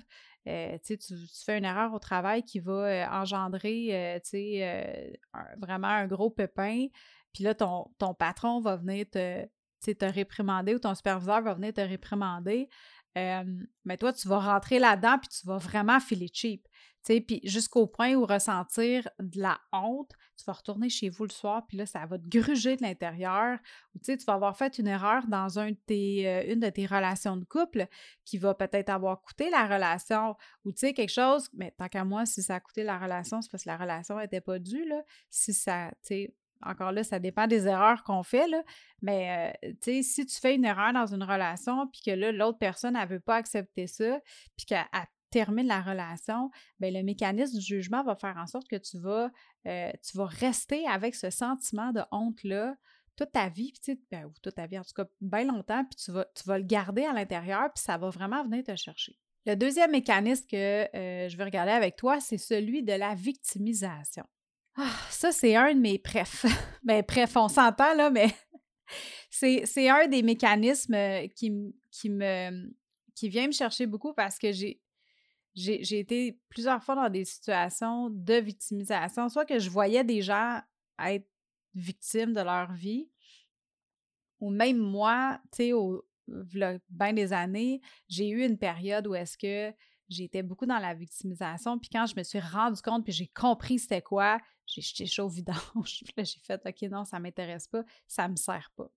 Euh, 0.47 0.77
tu, 0.85 0.97
tu 0.97 1.15
fais 1.45 1.57
une 1.57 1.65
erreur 1.65 1.93
au 1.93 1.99
travail 1.99 2.43
qui 2.43 2.59
va 2.59 2.71
euh, 2.73 3.05
engendrer, 3.09 4.19
tu 4.23 4.29
sais, 4.29 5.19
vraiment 5.57 5.87
un 5.87 6.07
gros 6.07 6.29
pépin. 6.29 6.87
Puis 7.33 7.43
là, 7.43 7.55
ton, 7.55 7.85
ton 7.97 8.13
patron 8.13 8.59
va 8.59 8.75
venir 8.75 9.05
te, 9.09 9.45
te 9.81 10.05
réprimander 10.05 10.75
ou 10.75 10.79
ton 10.79 10.95
superviseur 10.95 11.41
va 11.41 11.53
venir 11.53 11.73
te 11.73 11.81
réprimander. 11.81 12.69
mais 13.15 13.97
toi, 13.97 14.11
tu 14.13 14.27
vas 14.27 14.39
rentrer 14.39 14.79
là-dedans 14.79 15.17
puis 15.19 15.29
tu 15.29 15.47
vas 15.47 15.57
vraiment 15.57 15.99
filer 15.99 16.29
cheap. 16.31 16.67
Puis 17.07 17.39
jusqu'au 17.43 17.87
point 17.87 18.13
où 18.15 18.25
ressentir 18.25 19.07
de 19.19 19.41
la 19.41 19.59
honte, 19.71 20.11
tu 20.37 20.45
vas 20.45 20.53
retourner 20.53 20.89
chez 20.89 21.09
vous 21.09 21.23
le 21.23 21.31
soir, 21.31 21.65
puis 21.67 21.77
là, 21.77 21.85
ça 21.85 22.05
va 22.05 22.17
te 22.17 22.27
gruger 22.27 22.75
de 22.75 22.83
l'intérieur. 22.83 23.57
Ou 23.95 23.99
tu 23.99 24.15
vas 24.25 24.33
avoir 24.33 24.57
fait 24.57 24.77
une 24.77 24.87
erreur 24.87 25.25
dans 25.27 25.59
un 25.59 25.71
de 25.71 25.77
tes, 25.85 26.27
euh, 26.27 26.53
une 26.53 26.59
de 26.59 26.69
tes 26.69 26.85
relations 26.85 27.37
de 27.37 27.45
couple 27.45 27.87
qui 28.25 28.37
va 28.37 28.53
peut-être 28.53 28.89
avoir 28.89 29.21
coûté 29.21 29.49
la 29.49 29.65
relation. 29.65 30.35
Ou 30.65 30.71
tu 30.71 30.79
sais, 30.79 30.93
quelque 30.93 31.13
chose, 31.13 31.49
mais 31.53 31.71
tant 31.71 31.87
qu'à 31.87 32.03
moi, 32.03 32.25
si 32.25 32.43
ça 32.43 32.55
a 32.55 32.59
coûté 32.59 32.83
la 32.83 32.99
relation, 32.99 33.41
c'est 33.41 33.49
parce 33.51 33.63
que 33.63 33.69
la 33.69 33.77
relation 33.77 34.17
n'était 34.17 34.41
pas 34.41 34.59
due. 34.59 34.85
Là. 34.85 35.01
Si 35.29 35.53
ça, 35.53 35.91
tu 36.01 36.07
sais, 36.07 36.35
encore 36.61 36.91
là, 36.91 37.03
ça 37.03 37.19
dépend 37.19 37.47
des 37.47 37.67
erreurs 37.67 38.03
qu'on 38.03 38.23
fait, 38.23 38.47
là. 38.47 38.63
Mais, 39.01 39.53
euh, 39.63 39.69
tu 39.81 40.01
sais, 40.01 40.03
si 40.03 40.25
tu 40.25 40.39
fais 40.39 40.55
une 40.55 40.65
erreur 40.65 40.93
dans 40.93 41.05
une 41.05 41.23
relation, 41.23 41.87
puis 41.87 42.01
que 42.05 42.11
là, 42.11 42.31
l'autre 42.31 42.57
personne, 42.57 42.95
elle 42.95 43.07
ne 43.07 43.13
veut 43.13 43.19
pas 43.19 43.35
accepter 43.35 43.87
ça, 43.87 44.19
puis 44.55 44.65
qu'elle 44.65 44.85
termine 45.37 45.67
la 45.67 45.81
relation, 45.81 46.49
bien, 46.79 46.89
le 46.89 47.03
mécanisme 47.03 47.59
du 47.59 47.63
jugement 47.63 48.03
va 48.03 48.15
faire 48.15 48.37
en 48.37 48.47
sorte 48.47 48.67
que 48.67 48.75
tu 48.75 48.97
vas, 48.97 49.29
euh, 49.67 49.91
tu 50.03 50.17
vas 50.17 50.25
rester 50.25 50.87
avec 50.87 51.13
ce 51.13 51.29
sentiment 51.29 51.91
de 51.91 52.01
honte-là 52.11 52.75
toute 53.15 53.31
ta 53.31 53.49
vie, 53.49 53.71
puis 53.71 53.99
ben, 54.11 54.25
ou 54.25 54.33
toute 54.41 54.55
ta 54.55 54.65
vie, 54.65 54.79
en 54.79 54.83
tout 54.83 54.93
cas, 54.95 55.05
bien 55.21 55.43
longtemps, 55.43 55.85
puis 55.85 55.95
tu 55.95 56.11
vas, 56.11 56.25
tu 56.35 56.43
vas 56.45 56.57
le 56.57 56.63
garder 56.63 57.03
à 57.03 57.13
l'intérieur, 57.13 57.71
puis 57.73 57.83
ça 57.83 57.97
va 57.99 58.09
vraiment 58.09 58.43
venir 58.43 58.63
te 58.63 58.75
chercher. 58.75 59.15
Le 59.45 59.55
deuxième 59.55 59.91
mécanisme 59.91 60.45
que 60.49 60.95
euh, 60.95 61.29
je 61.29 61.37
veux 61.37 61.43
regarder 61.43 61.71
avec 61.71 61.95
toi, 61.97 62.19
c'est 62.19 62.39
celui 62.39 62.81
de 62.81 62.93
la 62.93 63.13
victimisation. 63.13 64.25
Ah, 64.75 64.91
ça, 65.09 65.31
c'est 65.31 65.55
un 65.55 65.73
de 65.73 65.79
mes 65.79 65.99
préf. 65.99 66.45
ben, 66.83 67.03
bref, 67.07 67.37
on 67.37 67.47
s'entend, 67.47 67.93
là, 67.93 68.09
mais 68.09 68.29
c'est 69.29 69.89
un 69.89 70.07
des 70.07 70.23
mécanismes 70.23 70.95
euh, 70.95 71.27
qui, 71.27 71.51
qui, 71.91 72.09
me, 72.09 72.71
qui 73.13 73.29
vient 73.29 73.45
me 73.45 73.51
chercher 73.51 73.85
beaucoup 73.85 74.13
parce 74.13 74.39
que 74.39 74.51
j'ai 74.51 74.81
j'ai 75.57 75.99
été 75.99 76.39
plusieurs 76.49 76.83
fois 76.83 76.95
dans 76.95 77.09
des 77.09 77.25
situations 77.25 78.09
de 78.11 78.35
victimisation, 78.35 79.27
soit 79.27 79.45
que 79.45 79.57
je 79.57 79.69
voyais 79.69 80.03
des 80.03 80.21
gens 80.21 80.61
être 81.03 81.27
victimes 81.73 82.33
de 82.33 82.41
leur 82.41 82.71
vie, 82.73 83.09
ou 84.39 84.51
même 84.51 84.77
moi, 84.77 85.39
tu 85.51 85.57
sais, 85.57 85.73
au 85.73 86.05
bien 86.89 87.13
des 87.13 87.33
années, 87.33 87.81
j'ai 88.07 88.29
eu 88.29 88.45
une 88.45 88.57
période 88.57 89.07
où 89.07 89.15
est-ce 89.15 89.37
que 89.37 89.73
j'étais 90.09 90.43
beaucoup 90.43 90.65
dans 90.65 90.79
la 90.79 90.93
victimisation, 90.93 91.79
puis 91.79 91.89
quand 91.89 92.05
je 92.05 92.15
me 92.15 92.23
suis 92.23 92.39
rendu 92.39 92.81
compte, 92.81 93.03
puis 93.03 93.13
j'ai 93.13 93.27
compris 93.27 93.79
c'était 93.79 94.01
quoi, 94.01 94.39
j'ai 94.65 94.81
jeté 94.81 95.05
chaud 95.05 95.25
au 95.25 95.29
vidange, 95.29 95.57
j'ai 96.17 96.39
fait 96.43 96.61
«OK, 96.65 96.81
non, 96.91 97.03
ça 97.03 97.19
m'intéresse 97.19 97.67
pas, 97.67 97.83
ça 98.07 98.27
me 98.27 98.35
sert 98.35 98.71
pas». 98.75 98.89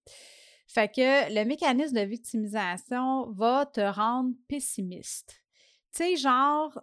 Fait 0.66 0.92
que 0.92 1.34
le 1.34 1.44
mécanisme 1.44 1.96
de 1.96 2.02
victimisation 2.02 3.30
va 3.32 3.66
te 3.66 3.80
rendre 3.80 4.34
pessimiste. 4.46 5.42
Tu 5.92 6.04
sais, 6.04 6.16
genre, 6.16 6.78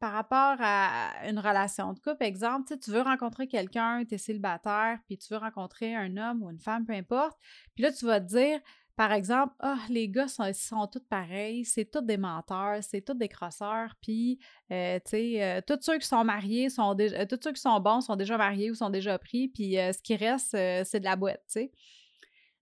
par 0.00 0.12
rapport 0.12 0.56
à 0.60 1.28
une 1.28 1.38
relation 1.38 1.92
de 1.94 1.98
couple, 1.98 2.24
exemple, 2.24 2.76
tu 2.78 2.90
veux 2.90 3.00
rencontrer 3.00 3.46
quelqu'un, 3.46 4.04
tu 4.04 4.14
es 4.14 4.18
célibataire, 4.18 4.98
puis 5.06 5.16
tu 5.16 5.32
veux 5.32 5.38
rencontrer 5.38 5.94
un 5.94 6.16
homme 6.16 6.42
ou 6.42 6.50
une 6.50 6.60
femme, 6.60 6.84
peu 6.84 6.92
importe, 6.92 7.38
puis 7.74 7.84
là, 7.84 7.92
tu 7.92 8.04
vas 8.04 8.20
te 8.20 8.26
dire, 8.26 8.60
par 8.96 9.12
exemple, 9.12 9.54
ah, 9.60 9.78
les 9.88 10.08
gars 10.08 10.28
sont, 10.28 10.44
sont 10.52 10.86
tous 10.88 11.00
pareils, 11.08 11.64
c'est 11.64 11.86
tous 11.86 12.02
des 12.02 12.18
menteurs, 12.18 12.82
c'est 12.82 13.00
tous 13.00 13.14
des 13.14 13.28
crosseurs, 13.28 13.94
puis, 14.02 14.38
tu 14.68 14.74
sais, 15.06 15.62
tous 15.66 15.78
ceux 15.80 15.98
qui 15.98 16.06
sont 16.06 16.22
mariés 16.22 16.68
sont 16.68 16.94
déjà, 16.94 17.24
tous 17.24 17.40
ceux 17.42 17.52
qui 17.52 17.62
sont 17.62 17.80
bons 17.80 18.02
sont 18.02 18.16
déjà 18.16 18.36
mariés 18.36 18.70
ou 18.70 18.74
sont 18.74 18.90
déjà 18.90 19.18
pris, 19.18 19.48
puis 19.48 19.72
ce 19.74 20.02
qui 20.02 20.16
reste, 20.16 20.50
c'est 20.50 21.00
de 21.00 21.04
la 21.04 21.16
boîte, 21.16 21.42
tu 21.46 21.60
sais. 21.60 21.72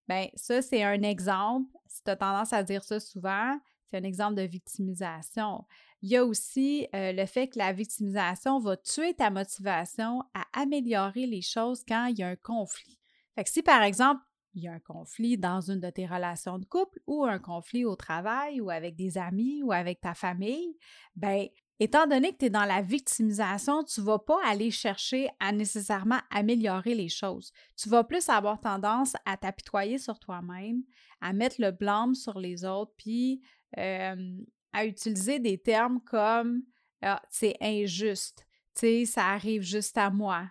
Bien, 0.09 0.29
ça, 0.35 0.63
c'est 0.63 0.83
un 0.83 1.03
exemple. 1.03 1.71
Si 1.87 2.03
tu 2.03 2.11
as 2.11 2.17
tendance 2.17 2.53
à 2.53 2.63
dire 2.63 2.83
ça 2.83 2.99
souvent, 3.01 3.59
c'est 3.93 3.99
un 3.99 4.05
exemple 4.05 4.35
de 4.37 4.43
victimisation. 4.43 5.65
Il 6.01 6.11
y 6.11 6.17
a 6.17 6.25
aussi 6.25 6.89
euh, 6.95 7.13
le 7.13 7.27
fait 7.27 7.49
que 7.49 7.59
la 7.59 7.73
victimisation 7.73 8.59
va 8.59 8.77
tuer 8.77 9.13
ta 9.13 9.31
motivation 9.31 10.23
à 10.33 10.45
améliorer 10.55 11.27
les 11.27 11.43
choses 11.43 11.85
quand 11.87 12.07
il 12.07 12.19
y 12.19 12.23
a 12.23 12.29
un 12.29 12.37
conflit. 12.37 12.99
Fait 13.35 13.45
que 13.45 13.51
si, 13.51 13.63
par 13.63 13.83
exemple, 13.83 14.23
il 14.55 14.63
y 14.63 14.69
a 14.69 14.73
un 14.73 14.81
conflit 14.81 15.37
dans 15.37 15.61
une 15.61 15.81
de 15.81 15.91
tes 15.91 16.07
relations 16.07 16.59
de 16.59 16.65
couple 16.65 17.01
ou 17.07 17.25
un 17.25 17.39
conflit 17.39 17.85
au 17.85 17.97
travail 17.97 18.61
ou 18.61 18.71
avec 18.71 18.97
des 18.97 19.19
amis 19.19 19.63
ou 19.63 19.73
avec 19.73 20.01
ta 20.01 20.15
famille, 20.15 20.77
ben 21.15 21.47
étant 21.79 22.07
donné 22.07 22.33
que 22.33 22.39
tu 22.39 22.45
es 22.47 22.51
dans 22.51 22.65
la 22.65 22.83
victimisation, 22.83 23.83
tu 23.85 24.01
vas 24.01 24.19
pas 24.19 24.39
aller 24.47 24.71
chercher 24.71 25.29
à 25.41 25.53
nécessairement 25.53 26.21
améliorer 26.31 26.95
les 26.95 27.09
choses. 27.09 27.53
Tu 27.77 27.89
vas 27.89 28.05
plus 28.05 28.29
avoir 28.29 28.61
tendance 28.61 29.15
à 29.25 29.37
t'apitoyer 29.37 29.99
sur 29.99 30.19
toi-même, 30.19 30.83
à 31.21 31.33
mettre 31.33 31.57
le 31.59 31.71
blâme 31.71 32.15
sur 32.15 32.39
les 32.39 32.65
autres, 32.65 32.93
puis 32.97 33.43
à 33.77 34.87
utiliser 34.87 35.39
des 35.39 35.59
termes 35.59 36.01
comme 36.01 36.63
ah, 37.03 37.21
c'est 37.31 37.57
injuste, 37.61 38.47
ça 38.75 39.27
arrive 39.29 39.63
juste 39.63 39.99
à 39.99 40.11
moi, 40.11 40.49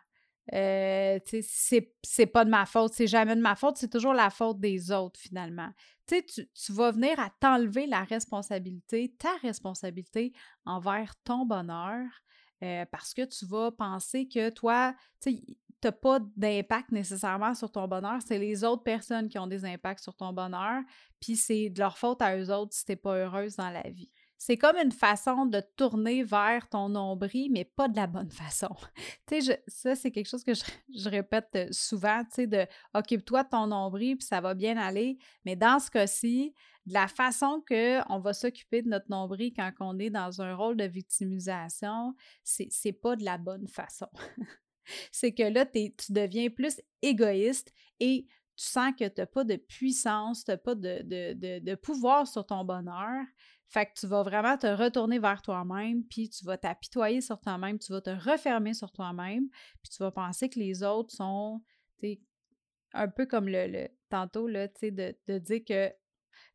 euh, 0.53 1.19
c'est 2.03 2.25
pas 2.25 2.43
de 2.43 2.49
ma 2.49 2.65
faute, 2.65 2.93
c'est 2.93 3.07
jamais 3.07 3.35
de 3.35 3.41
ma 3.41 3.55
faute, 3.55 3.77
c'est 3.77 3.89
toujours 3.89 4.13
la 4.13 4.29
faute 4.29 4.59
des 4.59 4.91
autres 4.91 5.19
finalement. 5.19 5.69
Tu, 6.07 6.23
tu 6.25 6.73
vas 6.73 6.91
venir 6.91 7.17
à 7.19 7.29
t'enlever 7.39 7.85
la 7.85 8.03
responsabilité, 8.03 9.15
ta 9.17 9.33
responsabilité 9.41 10.33
envers 10.65 11.15
ton 11.23 11.45
bonheur 11.45 12.05
euh, 12.63 12.85
parce 12.91 13.13
que 13.13 13.23
tu 13.23 13.45
vas 13.45 13.71
penser 13.71 14.27
que 14.27 14.49
toi, 14.49 14.93
tu 15.81 15.87
n'as 15.87 15.91
pas 15.91 16.19
d'impact 16.37 16.91
nécessairement 16.91 17.53
sur 17.53 17.71
ton 17.71 17.87
bonheur, 17.87 18.19
c'est 18.25 18.39
les 18.39 18.63
autres 18.63 18.83
personnes 18.83 19.29
qui 19.29 19.39
ont 19.39 19.47
des 19.47 19.65
impacts 19.65 20.03
sur 20.03 20.15
ton 20.15 20.33
bonheur, 20.33 20.81
puis 21.19 21.35
c'est 21.35 21.69
de 21.69 21.79
leur 21.79 21.97
faute 21.97 22.21
à 22.21 22.37
eux 22.37 22.51
autres 22.51 22.73
si 22.73 22.85
tu 22.85 22.91
n'es 22.91 22.95
pas 22.95 23.15
heureuse 23.15 23.55
dans 23.55 23.69
la 23.69 23.89
vie 23.89 24.11
c'est 24.43 24.57
comme 24.57 24.75
une 24.77 24.91
façon 24.91 25.45
de 25.45 25.61
tourner 25.77 26.23
vers 26.23 26.67
ton 26.67 26.89
nombril, 26.89 27.51
mais 27.51 27.63
pas 27.63 27.87
de 27.87 27.95
la 27.95 28.07
bonne 28.07 28.31
façon. 28.31 28.75
tu 29.27 29.39
sais, 29.39 29.63
ça, 29.67 29.95
c'est 29.95 30.09
quelque 30.09 30.27
chose 30.27 30.43
que 30.43 30.53
je, 30.55 31.09
répète 31.09 31.49
euh, 31.55 31.67
souvent, 31.69 32.23
tu 32.23 32.31
sais, 32.31 32.47
de 32.47 32.65
occupe-toi 32.95 33.43
de 33.43 33.49
ton 33.49 33.67
nombril, 33.67 34.17
puis 34.17 34.25
ça 34.25 34.41
va 34.41 34.55
bien 34.55 34.77
aller. 34.77 35.19
Mais 35.45 35.55
dans 35.55 35.79
ce 35.79 35.91
cas-ci, 35.91 36.55
de 36.87 36.93
la 36.93 37.07
façon 37.07 37.63
qu'on 37.67 38.19
va 38.19 38.33
s'occuper 38.33 38.81
de 38.81 38.89
notre 38.89 39.11
nombril 39.11 39.53
quand 39.55 39.71
on 39.79 39.99
est 39.99 40.09
dans 40.09 40.41
un 40.41 40.55
rôle 40.55 40.75
de 40.75 40.85
victimisation, 40.85 42.15
c'est 42.43 42.93
pas 42.93 43.15
de 43.15 43.23
la 43.23 43.37
bonne 43.37 43.67
façon. 43.67 44.09
c'est 45.11 45.33
que 45.33 45.43
là, 45.43 45.65
tu 45.65 45.91
deviens 46.09 46.49
plus 46.49 46.81
égoïste 47.01 47.73
et 47.99 48.25
tu 48.55 48.65
sens 48.65 48.91
que 48.97 49.07
tu 49.07 49.21
n'as 49.21 49.27
pas 49.27 49.43
de 49.43 49.55
puissance, 49.55 50.43
tu 50.43 50.51
n'as 50.51 50.57
pas 50.57 50.75
de, 50.75 51.75
pouvoir 51.75 52.27
sur 52.27 52.45
ton 52.45 52.63
bonheur. 52.63 53.25
Fait 53.67 53.85
que 53.85 53.91
tu 53.97 54.05
vas 54.05 54.21
vraiment 54.21 54.57
te 54.57 54.67
retourner 54.67 55.17
vers 55.17 55.41
toi-même, 55.41 56.03
puis 56.03 56.29
tu 56.29 56.43
vas 56.43 56.57
t'apitoyer 56.57 57.21
sur 57.21 57.39
toi-même, 57.39 57.79
tu 57.79 57.93
vas 57.93 58.01
te 58.01 58.09
refermer 58.09 58.73
sur 58.73 58.91
toi-même, 58.91 59.47
puis 59.81 59.91
tu 59.95 60.03
vas 60.03 60.11
penser 60.11 60.49
que 60.49 60.59
les 60.59 60.83
autres 60.83 61.13
sont, 61.13 61.61
un 62.93 63.07
peu 63.07 63.25
comme 63.25 63.47
le, 63.47 63.87
tantôt, 64.09 64.47
là, 64.47 64.67
de, 64.67 65.15
de 65.25 65.37
dire 65.37 65.61
que 65.65 65.89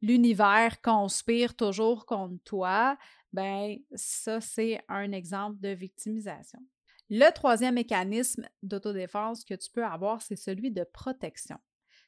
l'univers 0.02 0.80
conspire 0.82 1.56
toujours 1.56 2.04
contre 2.04 2.36
toi, 2.44 2.98
ben 3.32 3.78
ça, 3.94 4.40
c'est 4.40 4.80
un 4.88 5.12
exemple 5.12 5.58
de 5.60 5.70
victimisation. 5.70 6.60
Le 7.08 7.30
troisième 7.32 7.74
mécanisme 7.74 8.48
d'autodéfense 8.62 9.44
que 9.44 9.54
tu 9.54 9.70
peux 9.70 9.84
avoir, 9.84 10.22
c'est 10.22 10.36
celui 10.36 10.70
de 10.70 10.84
protection. 10.84 11.58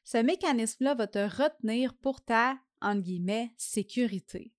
Ce 0.03 0.17
mécanisme-là 0.17 0.95
va 0.95 1.07
te 1.07 1.19
retenir 1.19 1.93
pour 1.93 2.21
ta, 2.21 2.57
entre 2.81 3.01
guillemets, 3.01 3.53
sécurité 3.57 4.53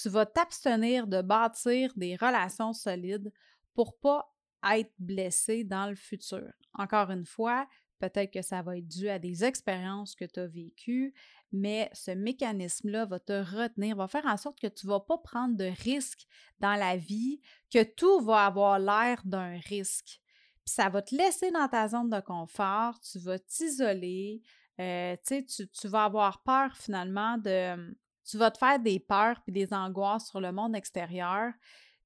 tu 0.00 0.08
vas 0.08 0.26
t'abstenir 0.26 1.06
de 1.06 1.20
bâtir 1.20 1.92
des 1.96 2.16
relations 2.16 2.72
solides 2.72 3.32
pour 3.74 3.98
pas 3.98 4.32
être 4.72 4.92
blessé 4.98 5.64
dans 5.64 5.88
le 5.88 5.94
futur. 5.94 6.50
Encore 6.74 7.10
une 7.10 7.26
fois, 7.26 7.66
peut-être 8.00 8.32
que 8.32 8.42
ça 8.42 8.62
va 8.62 8.78
être 8.78 8.88
dû 8.88 9.08
à 9.08 9.18
des 9.18 9.44
expériences 9.44 10.16
que 10.16 10.24
tu 10.24 10.40
as 10.40 10.46
vécues, 10.46 11.14
mais 11.52 11.90
ce 11.92 12.10
mécanisme-là 12.10 13.04
va 13.06 13.20
te 13.20 13.32
retenir, 13.32 13.96
va 13.96 14.08
faire 14.08 14.26
en 14.26 14.36
sorte 14.36 14.58
que 14.58 14.66
tu 14.66 14.86
ne 14.86 14.92
vas 14.92 15.00
pas 15.00 15.18
prendre 15.18 15.56
de 15.56 15.70
risques 15.84 16.26
dans 16.58 16.74
la 16.74 16.96
vie, 16.96 17.40
que 17.72 17.82
tout 17.82 18.20
va 18.20 18.46
avoir 18.46 18.78
l'air 18.78 19.20
d'un 19.24 19.58
risque. 19.58 20.20
Puis 20.64 20.74
ça 20.74 20.88
va 20.88 21.02
te 21.02 21.14
laisser 21.14 21.50
dans 21.50 21.68
ta 21.68 21.88
zone 21.88 22.10
de 22.10 22.20
confort, 22.20 22.98
tu 23.00 23.18
vas 23.18 23.38
t'isoler, 23.38 24.42
euh, 24.80 25.16
tu, 25.26 25.44
tu 25.46 25.88
vas 25.88 26.04
avoir 26.04 26.42
peur 26.42 26.76
finalement 26.76 27.36
de, 27.38 27.94
tu 28.24 28.38
vas 28.38 28.50
te 28.50 28.58
faire 28.58 28.78
des 28.78 29.00
peurs 29.00 29.40
puis 29.42 29.52
des 29.52 29.72
angoisses 29.72 30.28
sur 30.28 30.40
le 30.40 30.52
monde 30.52 30.74
extérieur. 30.74 31.52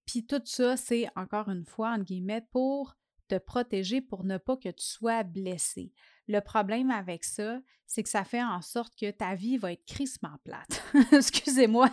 Puis 0.07 0.27
tout 0.27 0.43
ça, 0.45 0.77
c'est 0.77 1.09
encore 1.17 1.49
une 1.49 1.65
fois, 1.65 1.91
entre 1.93 2.05
guillemets, 2.05 2.47
pour 2.51 2.95
protéger, 3.39 4.01
pour 4.01 4.25
ne 4.25 4.39
pas 4.39 4.57
que 4.57 4.69
tu 4.69 4.85
sois 4.85 5.23
blessé. 5.23 5.93
Le 6.27 6.41
problème 6.41 6.91
avec 6.91 7.25
ça, 7.25 7.61
c'est 7.87 8.03
que 8.03 8.09
ça 8.09 8.25
fait 8.25 8.43
en 8.43 8.61
sorte 8.63 8.95
que 8.99 9.11
ta 9.11 9.35
vie 9.35 9.59
va 9.59 9.73
être 9.73 9.85
crissement 9.85 10.37
plate. 10.45 10.83
Excusez-moi 11.13 11.91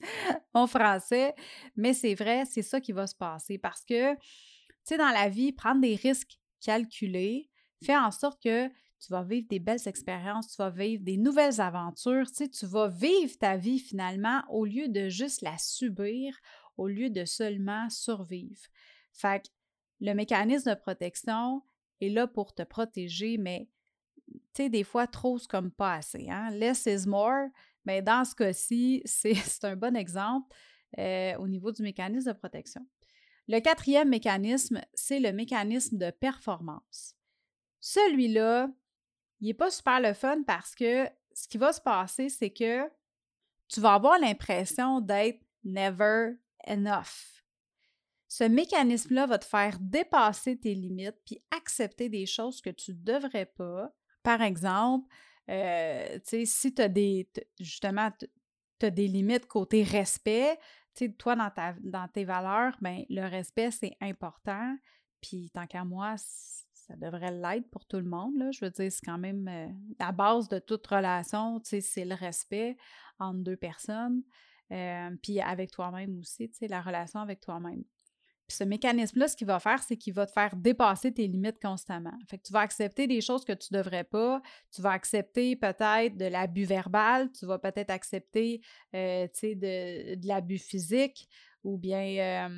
mon 0.54 0.66
français, 0.66 1.34
mais 1.76 1.92
c'est 1.92 2.14
vrai, 2.14 2.44
c'est 2.44 2.62
ça 2.62 2.80
qui 2.80 2.92
va 2.92 3.06
se 3.06 3.14
passer 3.14 3.58
parce 3.58 3.84
que, 3.84 4.14
tu 4.14 4.20
sais, 4.84 4.96
dans 4.96 5.10
la 5.10 5.28
vie, 5.28 5.52
prendre 5.52 5.80
des 5.80 5.94
risques 5.94 6.38
calculés 6.60 7.50
fait 7.82 7.96
en 7.96 8.10
sorte 8.10 8.42
que 8.42 8.68
tu 8.68 9.12
vas 9.12 9.22
vivre 9.22 9.46
des 9.48 9.60
belles 9.60 9.86
expériences, 9.86 10.48
tu 10.48 10.56
vas 10.56 10.70
vivre 10.70 11.04
des 11.04 11.16
nouvelles 11.16 11.60
aventures, 11.60 12.26
tu 12.26 12.34
sais, 12.34 12.48
tu 12.48 12.66
vas 12.66 12.88
vivre 12.88 13.36
ta 13.38 13.56
vie 13.56 13.78
finalement 13.78 14.42
au 14.48 14.64
lieu 14.64 14.88
de 14.88 15.08
juste 15.08 15.42
la 15.42 15.56
subir, 15.56 16.36
au 16.76 16.88
lieu 16.88 17.08
de 17.08 17.24
seulement 17.24 17.88
survivre. 17.90 18.62
Fait 19.12 19.42
que 19.42 19.48
le 20.00 20.14
mécanisme 20.14 20.70
de 20.70 20.74
protection 20.74 21.62
est 22.00 22.08
là 22.08 22.26
pour 22.26 22.54
te 22.54 22.62
protéger, 22.62 23.38
mais 23.38 23.68
tu 24.26 24.64
sais, 24.64 24.68
des 24.68 24.84
fois, 24.84 25.06
trop, 25.06 25.38
c'est 25.38 25.48
comme 25.48 25.70
pas 25.70 25.94
assez. 25.94 26.28
Hein? 26.30 26.50
Less 26.50 26.86
is 26.86 27.08
more, 27.08 27.48
mais 27.84 28.02
dans 28.02 28.24
ce 28.24 28.34
cas-ci, 28.34 29.02
c'est 29.06 29.64
un 29.64 29.76
bon 29.76 29.96
exemple 29.96 30.54
euh, 30.98 31.36
au 31.36 31.48
niveau 31.48 31.72
du 31.72 31.82
mécanisme 31.82 32.32
de 32.32 32.36
protection. 32.36 32.86
Le 33.48 33.60
quatrième 33.60 34.10
mécanisme, 34.10 34.82
c'est 34.92 35.20
le 35.20 35.32
mécanisme 35.32 35.96
de 35.96 36.10
performance. 36.10 37.14
Celui-là, 37.80 38.70
il 39.40 39.46
n'est 39.46 39.54
pas 39.54 39.70
super 39.70 40.00
le 40.00 40.12
fun 40.12 40.42
parce 40.46 40.74
que 40.74 41.08
ce 41.32 41.48
qui 41.48 41.56
va 41.56 41.72
se 41.72 41.80
passer, 41.80 42.28
c'est 42.28 42.50
que 42.50 42.82
tu 43.68 43.80
vas 43.80 43.94
avoir 43.94 44.18
l'impression 44.18 45.00
d'être 45.00 45.40
never 45.64 46.34
enough. 46.66 47.37
Ce 48.28 48.44
mécanisme-là 48.44 49.26
va 49.26 49.38
te 49.38 49.46
faire 49.46 49.78
dépasser 49.80 50.58
tes 50.58 50.74
limites 50.74 51.16
puis 51.24 51.42
accepter 51.50 52.08
des 52.10 52.26
choses 52.26 52.60
que 52.60 52.70
tu 52.70 52.92
ne 52.92 52.98
devrais 52.98 53.46
pas. 53.46 53.90
Par 54.22 54.42
exemple, 54.42 55.08
euh, 55.48 56.18
si 56.24 56.74
tu 56.74 56.82
as 56.82 56.88
des, 56.88 57.28
justement, 57.58 58.10
des 58.80 59.08
limites 59.08 59.46
côté 59.46 59.82
respect, 59.82 60.58
toi, 61.16 61.36
dans, 61.36 61.50
ta, 61.50 61.74
dans 61.80 62.08
tes 62.08 62.24
valeurs, 62.24 62.76
ben, 62.80 63.04
le 63.08 63.22
respect, 63.22 63.70
c'est 63.70 63.96
important. 64.00 64.76
Puis 65.20 65.50
tant 65.54 65.66
qu'à 65.66 65.84
moi, 65.84 66.16
ça 66.16 66.96
devrait 66.96 67.32
l'être 67.32 67.70
pour 67.70 67.86
tout 67.86 67.98
le 67.98 68.08
monde. 68.08 68.36
Là. 68.36 68.50
Je 68.50 68.64
veux 68.64 68.70
dire, 68.70 68.90
c'est 68.90 69.04
quand 69.04 69.18
même 69.18 69.48
euh, 69.48 69.68
la 69.98 70.12
base 70.12 70.48
de 70.48 70.58
toute 70.58 70.86
relation, 70.86 71.60
c'est 71.62 72.04
le 72.04 72.14
respect 72.14 72.76
entre 73.18 73.40
deux 73.40 73.56
personnes. 73.56 74.22
Euh, 74.70 75.16
puis 75.22 75.40
avec 75.40 75.70
toi-même 75.70 76.18
aussi, 76.18 76.50
la 76.62 76.82
relation 76.82 77.20
avec 77.20 77.40
toi-même. 77.40 77.84
Puis 78.48 78.56
ce 78.56 78.64
mécanisme-là, 78.64 79.28
ce 79.28 79.36
qu'il 79.36 79.46
va 79.46 79.60
faire, 79.60 79.82
c'est 79.82 79.96
qu'il 79.96 80.14
va 80.14 80.26
te 80.26 80.32
faire 80.32 80.56
dépasser 80.56 81.12
tes 81.12 81.26
limites 81.26 81.60
constamment. 81.60 82.14
Fait 82.28 82.38
que 82.38 82.42
tu 82.42 82.52
vas 82.52 82.60
accepter 82.60 83.06
des 83.06 83.20
choses 83.20 83.44
que 83.44 83.52
tu 83.52 83.72
ne 83.72 83.78
devrais 83.78 84.04
pas, 84.04 84.40
tu 84.74 84.82
vas 84.82 84.92
accepter 84.92 85.54
peut-être 85.54 86.16
de 86.16 86.24
l'abus 86.24 86.64
verbal, 86.64 87.30
tu 87.32 87.46
vas 87.46 87.58
peut-être 87.58 87.90
accepter, 87.90 88.62
euh, 88.94 89.26
de, 89.42 90.14
de 90.14 90.26
l'abus 90.26 90.58
physique, 90.58 91.28
ou 91.64 91.76
bien 91.76 92.48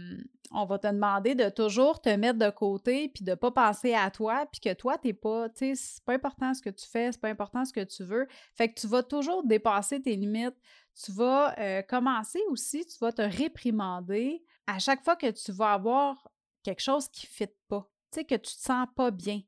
on 0.52 0.64
va 0.64 0.78
te 0.78 0.86
demander 0.86 1.34
de 1.34 1.48
toujours 1.48 2.00
te 2.00 2.08
mettre 2.10 2.38
de 2.38 2.50
côté 2.50 3.08
puis 3.08 3.24
de 3.24 3.30
ne 3.30 3.36
pas 3.36 3.50
penser 3.50 3.94
à 3.94 4.10
toi 4.10 4.46
puis 4.50 4.60
que 4.60 4.72
toi 4.74 4.98
t'es 4.98 5.12
pas 5.12 5.48
tu 5.48 5.58
sais 5.58 5.74
c'est 5.74 6.04
pas 6.04 6.14
important 6.14 6.52
ce 6.54 6.62
que 6.62 6.70
tu 6.70 6.86
fais 6.86 7.12
c'est 7.12 7.20
pas 7.20 7.28
important 7.28 7.64
ce 7.64 7.72
que 7.72 7.84
tu 7.84 8.04
veux. 8.04 8.26
Fait 8.54 8.68
que 8.68 8.80
tu 8.80 8.86
vas 8.86 9.02
toujours 9.02 9.44
dépasser 9.44 10.00
tes 10.00 10.16
limites. 10.16 10.56
Tu 11.04 11.12
vas 11.12 11.58
euh, 11.58 11.82
commencer 11.82 12.40
aussi 12.50 12.84
tu 12.84 12.98
vas 13.00 13.12
te 13.12 13.22
réprimander 13.22 14.42
à 14.74 14.78
chaque 14.78 15.04
fois 15.04 15.16
que 15.16 15.30
tu 15.30 15.52
vas 15.52 15.74
avoir 15.74 16.30
quelque 16.62 16.82
chose 16.82 17.08
qui 17.08 17.26
ne 17.26 17.30
fit 17.30 17.54
pas 17.68 17.90
tu 18.10 18.20
sais 18.20 18.24
que 18.24 18.34
tu 18.34 18.54
te 18.54 18.60
sens 18.60 18.86
pas 18.94 19.10
bien 19.10 19.42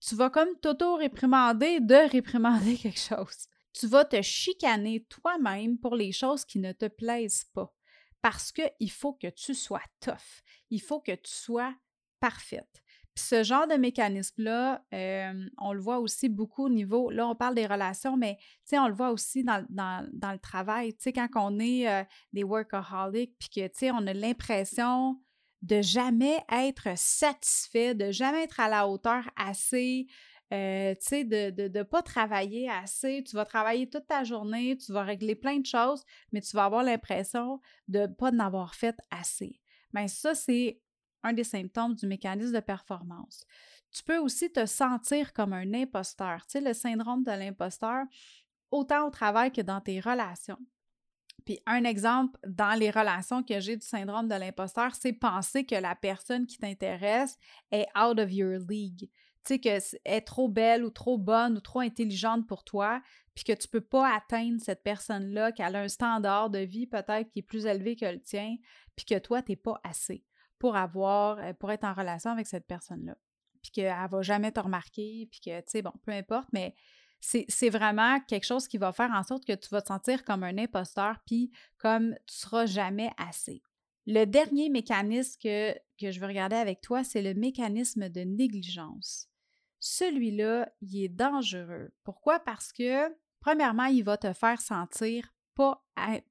tu 0.00 0.14
vas 0.14 0.30
comme 0.30 0.58
t'auto-réprimander 0.60 1.80
de 1.80 2.10
réprimander 2.10 2.76
quelque 2.82 3.00
chose 3.00 3.48
tu 3.72 3.86
vas 3.86 4.04
te 4.04 4.20
chicaner 4.22 5.04
toi-même 5.04 5.78
pour 5.78 5.96
les 5.96 6.12
choses 6.12 6.44
qui 6.44 6.58
ne 6.58 6.72
te 6.72 6.86
plaisent 6.86 7.44
pas 7.52 7.72
parce 8.22 8.50
qu'il 8.50 8.90
faut 8.90 9.12
que 9.12 9.28
tu 9.28 9.54
sois 9.54 9.84
tough. 10.00 10.42
Il 10.70 10.80
faut 10.80 11.00
que 11.00 11.12
tu 11.12 11.30
sois 11.30 11.74
parfaite. 12.18 12.82
Puis 13.16 13.24
ce 13.24 13.42
genre 13.42 13.66
de 13.66 13.76
mécanisme-là, 13.76 14.84
euh, 14.92 15.48
on 15.56 15.72
le 15.72 15.80
voit 15.80 16.00
aussi 16.00 16.28
beaucoup 16.28 16.66
au 16.66 16.68
niveau, 16.68 17.10
là 17.10 17.26
on 17.26 17.34
parle 17.34 17.54
des 17.54 17.66
relations, 17.66 18.14
mais 18.14 18.36
on 18.74 18.88
le 18.88 18.94
voit 18.94 19.10
aussi 19.10 19.42
dans, 19.42 19.66
le 19.70 20.38
travail. 20.38 20.92
Tu 20.92 21.04
sais, 21.04 21.12
quand 21.14 21.28
on 21.36 21.58
est 21.58 21.88
euh, 21.88 22.04
des 22.34 22.44
workaholics, 22.44 23.34
puis 23.38 23.48
que, 23.48 23.92
on 23.92 24.06
a 24.06 24.12
l'impression 24.12 25.18
de 25.62 25.80
jamais 25.80 26.44
être 26.52 26.88
satisfait, 26.98 27.94
de 27.94 28.10
jamais 28.10 28.42
être 28.42 28.60
à 28.60 28.68
la 28.68 28.86
hauteur 28.86 29.22
assez, 29.34 30.08
euh, 30.52 30.94
tu 30.96 31.06
sais, 31.06 31.24
de 31.24 31.62
ne 31.62 31.68
de, 31.68 31.82
pas 31.82 32.02
travailler 32.02 32.68
assez. 32.68 33.24
Tu 33.24 33.34
vas 33.34 33.46
travailler 33.46 33.88
toute 33.88 34.06
ta 34.06 34.24
journée, 34.24 34.76
tu 34.76 34.92
vas 34.92 35.04
régler 35.04 35.36
plein 35.36 35.58
de 35.58 35.64
choses, 35.66 36.04
mais 36.32 36.42
tu 36.42 36.54
vas 36.54 36.66
avoir 36.66 36.82
l'impression 36.82 37.62
de 37.88 38.00
ne 38.00 38.06
pas 38.08 38.30
en 38.30 38.40
avoir 38.40 38.74
fait 38.74 38.96
assez. 39.10 39.58
Bien, 39.94 40.06
ça, 40.06 40.34
c'est 40.34 40.82
un 41.22 41.32
des 41.32 41.44
symptômes 41.44 41.94
du 41.94 42.06
mécanisme 42.06 42.54
de 42.54 42.60
performance. 42.60 43.44
Tu 43.90 44.02
peux 44.02 44.18
aussi 44.18 44.52
te 44.52 44.66
sentir 44.66 45.32
comme 45.32 45.52
un 45.52 45.72
imposteur. 45.74 46.46
Tu 46.46 46.52
sais, 46.52 46.60
le 46.60 46.74
syndrome 46.74 47.22
de 47.22 47.30
l'imposteur, 47.30 48.04
autant 48.70 49.06
au 49.06 49.10
travail 49.10 49.52
que 49.52 49.62
dans 49.62 49.80
tes 49.80 50.00
relations. 50.00 50.58
Puis 51.44 51.60
un 51.64 51.84
exemple 51.84 52.38
dans 52.46 52.78
les 52.78 52.90
relations 52.90 53.42
que 53.42 53.60
j'ai 53.60 53.76
du 53.76 53.86
syndrome 53.86 54.28
de 54.28 54.34
l'imposteur, 54.34 54.94
c'est 54.94 55.12
penser 55.12 55.64
que 55.64 55.76
la 55.76 55.94
personne 55.94 56.46
qui 56.46 56.58
t'intéresse 56.58 57.38
est 57.70 57.86
out 57.96 58.18
of 58.18 58.32
your 58.32 58.58
league. 58.68 59.08
Tu 59.44 59.54
sais, 59.54 59.58
qu'elle 59.60 59.82
est 60.04 60.22
trop 60.22 60.48
belle 60.48 60.84
ou 60.84 60.90
trop 60.90 61.18
bonne 61.18 61.56
ou 61.56 61.60
trop 61.60 61.78
intelligente 61.78 62.48
pour 62.48 62.64
toi, 62.64 63.00
puis 63.34 63.44
que 63.44 63.52
tu 63.52 63.68
ne 63.68 63.70
peux 63.70 63.80
pas 63.80 64.12
atteindre 64.16 64.60
cette 64.60 64.82
personne-là, 64.82 65.52
qu'elle 65.52 65.76
a 65.76 65.82
un 65.82 65.88
standard 65.88 66.50
de 66.50 66.58
vie 66.58 66.88
peut-être 66.88 67.30
qui 67.30 67.38
est 67.38 67.42
plus 67.42 67.64
élevé 67.64 67.94
que 67.94 68.06
le 68.06 68.20
tien, 68.20 68.56
puis 68.96 69.06
que 69.06 69.18
toi, 69.18 69.40
tu 69.40 69.52
n'es 69.52 69.56
pas 69.56 69.80
assez 69.84 70.24
pour 70.58 70.76
avoir, 70.76 71.54
pour 71.56 71.70
être 71.70 71.84
en 71.84 71.94
relation 71.94 72.30
avec 72.30 72.46
cette 72.46 72.66
personne-là. 72.66 73.16
Puis 73.62 73.70
qu'elle 73.72 74.02
ne 74.02 74.08
va 74.08 74.22
jamais 74.22 74.52
te 74.52 74.60
remarquer, 74.60 75.28
puis 75.30 75.40
que, 75.40 75.58
tu 75.60 75.66
sais, 75.66 75.82
bon, 75.82 75.92
peu 76.04 76.12
importe, 76.12 76.48
mais 76.52 76.74
c'est 77.20 77.70
vraiment 77.70 78.20
quelque 78.20 78.44
chose 78.44 78.68
qui 78.68 78.78
va 78.78 78.92
faire 78.92 79.10
en 79.10 79.22
sorte 79.22 79.44
que 79.44 79.54
tu 79.54 79.68
vas 79.70 79.82
te 79.82 79.88
sentir 79.88 80.24
comme 80.24 80.44
un 80.44 80.58
imposteur, 80.58 81.18
puis 81.26 81.50
comme 81.78 82.14
tu 82.26 82.36
seras 82.36 82.66
jamais 82.66 83.10
assez. 83.16 83.62
Le 84.06 84.24
dernier 84.24 84.68
mécanisme 84.68 85.40
que, 85.42 85.74
que 85.98 86.12
je 86.12 86.20
veux 86.20 86.26
regarder 86.26 86.56
avec 86.56 86.80
toi, 86.80 87.02
c'est 87.02 87.22
le 87.22 87.34
mécanisme 87.34 88.08
de 88.08 88.20
négligence. 88.20 89.28
Celui-là, 89.80 90.70
il 90.80 91.02
est 91.02 91.08
dangereux. 91.08 91.92
Pourquoi? 92.04 92.38
Parce 92.38 92.72
que, 92.72 93.12
premièrement, 93.40 93.86
il 93.86 94.04
va 94.04 94.16
te 94.16 94.32
faire 94.32 94.60
sentir 94.60 95.34
pas, 95.54 95.84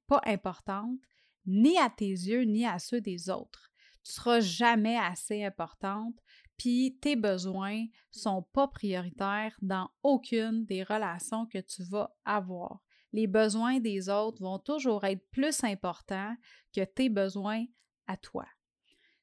pas 0.06 0.22
importante, 0.24 0.98
ni 1.44 1.76
à 1.78 1.90
tes 1.90 2.08
yeux, 2.08 2.42
ni 2.42 2.64
à 2.64 2.78
ceux 2.78 3.00
des 3.00 3.28
autres. 3.28 3.70
Tu 4.06 4.12
seras 4.12 4.38
jamais 4.38 4.96
assez 4.96 5.42
importante, 5.42 6.14
puis 6.56 6.96
tes 7.00 7.16
besoins 7.16 7.86
sont 8.12 8.42
pas 8.52 8.68
prioritaires 8.68 9.56
dans 9.62 9.90
aucune 10.04 10.64
des 10.64 10.84
relations 10.84 11.44
que 11.46 11.58
tu 11.58 11.82
vas 11.82 12.14
avoir. 12.24 12.84
Les 13.12 13.26
besoins 13.26 13.80
des 13.80 14.08
autres 14.08 14.40
vont 14.40 14.60
toujours 14.60 15.02
être 15.06 15.28
plus 15.30 15.64
importants 15.64 16.36
que 16.72 16.84
tes 16.84 17.08
besoins 17.08 17.64
à 18.06 18.16
toi. 18.16 18.46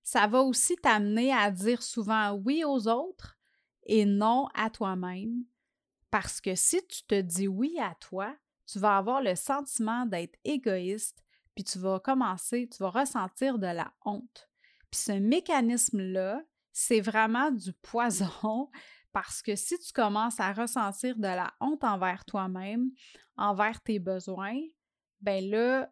Ça 0.04 0.28
va 0.28 0.42
aussi 0.42 0.76
t'amener 0.76 1.32
à 1.32 1.50
dire 1.50 1.82
souvent 1.82 2.34
oui 2.34 2.66
aux 2.66 2.90
autres 2.90 3.38
et 3.84 4.04
non 4.04 4.50
à 4.54 4.70
toi-même 4.70 5.46
parce 6.12 6.42
que 6.42 6.56
si 6.56 6.86
tu 6.88 7.04
te 7.04 7.22
dis 7.22 7.48
oui 7.48 7.78
à 7.80 7.96
toi, 8.02 8.36
tu 8.66 8.80
vas 8.80 8.98
avoir 8.98 9.22
le 9.22 9.36
sentiment 9.36 10.06
d'être 10.06 10.38
égoïste, 10.44 11.24
puis 11.56 11.64
tu 11.64 11.80
vas 11.80 12.02
commencer, 12.02 12.68
tu 12.70 12.84
vas 12.84 12.90
ressentir 12.90 13.58
de 13.58 13.68
la 13.68 13.94
honte. 14.04 14.50
Puis 14.94 15.02
ce 15.02 15.12
mécanisme-là, 15.14 16.44
c'est 16.72 17.02
vraiment 17.02 17.50
du 17.50 17.74
poison 17.74 18.70
parce 19.12 19.42
que 19.42 19.56
si 19.56 19.80
tu 19.80 19.92
commences 19.92 20.40
à 20.40 20.54
ressentir 20.54 21.18
de 21.18 21.24
la 21.24 21.52
honte 21.60 21.84
envers 21.84 22.24
toi-même, 22.26 22.92
envers 23.36 23.82
tes 23.82 23.98
besoins, 23.98 24.62
ben 25.20 25.50
là, 25.50 25.92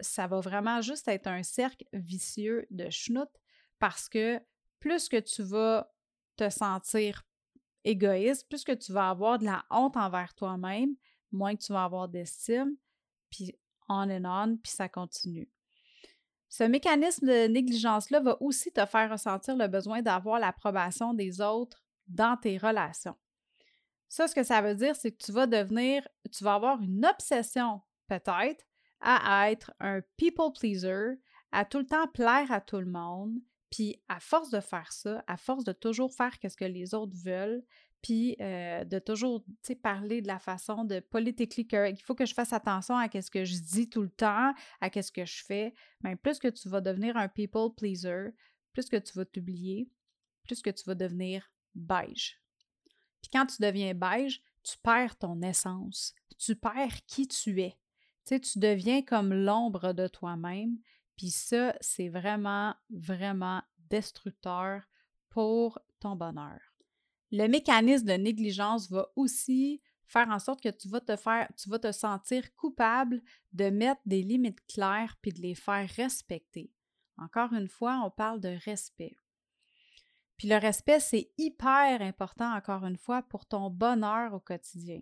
ça 0.00 0.26
va 0.26 0.40
vraiment 0.40 0.80
juste 0.80 1.06
être 1.06 1.28
un 1.28 1.44
cercle 1.44 1.84
vicieux 1.92 2.66
de 2.70 2.90
schnout 2.90 3.30
parce 3.78 4.08
que 4.08 4.40
plus 4.80 5.08
que 5.08 5.20
tu 5.20 5.44
vas 5.44 5.88
te 6.34 6.50
sentir 6.50 7.22
égoïste, 7.84 8.48
plus 8.48 8.64
que 8.64 8.72
tu 8.72 8.90
vas 8.92 9.10
avoir 9.10 9.38
de 9.38 9.44
la 9.44 9.64
honte 9.70 9.96
envers 9.96 10.34
toi-même, 10.34 10.96
moins 11.30 11.54
que 11.54 11.62
tu 11.62 11.72
vas 11.72 11.84
avoir 11.84 12.08
d'estime, 12.08 12.74
puis 13.30 13.56
on 13.88 14.10
and 14.10 14.24
on, 14.24 14.56
puis 14.56 14.72
ça 14.72 14.88
continue. 14.88 15.48
Ce 16.52 16.64
mécanisme 16.64 17.26
de 17.26 17.46
négligence-là 17.46 18.20
va 18.20 18.36
aussi 18.42 18.70
te 18.70 18.84
faire 18.84 19.10
ressentir 19.10 19.56
le 19.56 19.68
besoin 19.68 20.02
d'avoir 20.02 20.38
l'approbation 20.38 21.14
des 21.14 21.40
autres 21.40 21.82
dans 22.08 22.36
tes 22.36 22.58
relations. 22.58 23.16
Ça, 24.10 24.28
ce 24.28 24.34
que 24.34 24.42
ça 24.42 24.60
veut 24.60 24.74
dire, 24.74 24.94
c'est 24.94 25.12
que 25.12 25.24
tu 25.24 25.32
vas 25.32 25.46
devenir, 25.46 26.06
tu 26.30 26.44
vas 26.44 26.56
avoir 26.56 26.82
une 26.82 27.06
obsession 27.06 27.80
peut-être 28.06 28.66
à 29.00 29.50
être 29.50 29.72
un 29.80 30.02
people 30.18 30.52
pleaser, 30.52 31.14
à 31.52 31.64
tout 31.64 31.78
le 31.78 31.86
temps 31.86 32.06
plaire 32.08 32.52
à 32.52 32.60
tout 32.60 32.80
le 32.80 32.84
monde, 32.84 33.38
puis 33.70 34.02
à 34.10 34.20
force 34.20 34.50
de 34.50 34.60
faire 34.60 34.92
ça, 34.92 35.24
à 35.26 35.38
force 35.38 35.64
de 35.64 35.72
toujours 35.72 36.12
faire 36.12 36.36
ce 36.42 36.54
que 36.54 36.66
les 36.66 36.92
autres 36.92 37.16
veulent, 37.16 37.64
puis 38.02 38.36
euh, 38.40 38.84
de 38.84 38.98
toujours 38.98 39.44
parler 39.82 40.20
de 40.20 40.26
la 40.26 40.40
façon 40.40 40.84
de 40.84 40.98
politically 40.98 41.66
correct. 41.66 42.00
Il 42.00 42.02
faut 42.02 42.16
que 42.16 42.26
je 42.26 42.34
fasse 42.34 42.52
attention 42.52 42.96
à 42.96 43.08
ce 43.08 43.30
que 43.30 43.44
je 43.44 43.54
dis 43.54 43.88
tout 43.88 44.02
le 44.02 44.10
temps, 44.10 44.52
à 44.80 44.90
ce 44.90 45.12
que 45.12 45.24
je 45.24 45.44
fais. 45.44 45.72
Mais 46.02 46.16
plus 46.16 46.38
que 46.40 46.48
tu 46.48 46.68
vas 46.68 46.80
devenir 46.80 47.16
un 47.16 47.28
people 47.28 47.72
pleaser, 47.76 48.30
plus 48.72 48.88
que 48.88 48.96
tu 48.96 49.12
vas 49.16 49.24
t'oublier, 49.24 49.88
plus 50.44 50.60
que 50.60 50.70
tu 50.70 50.82
vas 50.84 50.96
devenir 50.96 51.48
beige. 51.74 52.40
Puis 53.22 53.30
quand 53.32 53.46
tu 53.46 53.62
deviens 53.62 53.94
beige, 53.94 54.42
tu 54.64 54.76
perds 54.82 55.16
ton 55.16 55.40
essence, 55.42 56.14
tu 56.38 56.56
perds 56.56 57.04
qui 57.06 57.28
tu 57.28 57.62
es. 57.62 57.78
Tu 58.26 58.58
deviens 58.58 59.02
comme 59.02 59.32
l'ombre 59.32 59.92
de 59.92 60.08
toi-même. 60.08 60.78
Puis 61.16 61.30
ça, 61.30 61.76
c'est 61.80 62.08
vraiment, 62.08 62.74
vraiment 62.90 63.62
destructeur 63.90 64.82
pour 65.28 65.78
ton 66.00 66.16
bonheur. 66.16 66.71
Le 67.32 67.48
mécanisme 67.48 68.06
de 68.06 68.12
négligence 68.12 68.90
va 68.90 69.08
aussi 69.16 69.80
faire 70.06 70.28
en 70.28 70.38
sorte 70.38 70.62
que 70.62 70.68
tu 70.68 70.88
vas 70.88 71.00
te 71.00 71.16
faire, 71.16 71.48
tu 71.56 71.70
vas 71.70 71.78
te 71.78 71.90
sentir 71.90 72.54
coupable 72.54 73.22
de 73.52 73.70
mettre 73.70 74.02
des 74.04 74.22
limites 74.22 74.64
claires 74.66 75.16
puis 75.22 75.32
de 75.32 75.40
les 75.40 75.54
faire 75.54 75.88
respecter. 75.96 76.70
Encore 77.16 77.52
une 77.54 77.68
fois, 77.68 78.02
on 78.04 78.10
parle 78.10 78.40
de 78.40 78.56
respect. 78.64 79.16
Puis 80.36 80.48
le 80.48 80.56
respect, 80.56 81.00
c'est 81.00 81.30
hyper 81.38 82.02
important, 82.02 82.54
encore 82.54 82.84
une 82.84 82.98
fois, 82.98 83.22
pour 83.22 83.46
ton 83.46 83.70
bonheur 83.70 84.34
au 84.34 84.40
quotidien. 84.40 85.00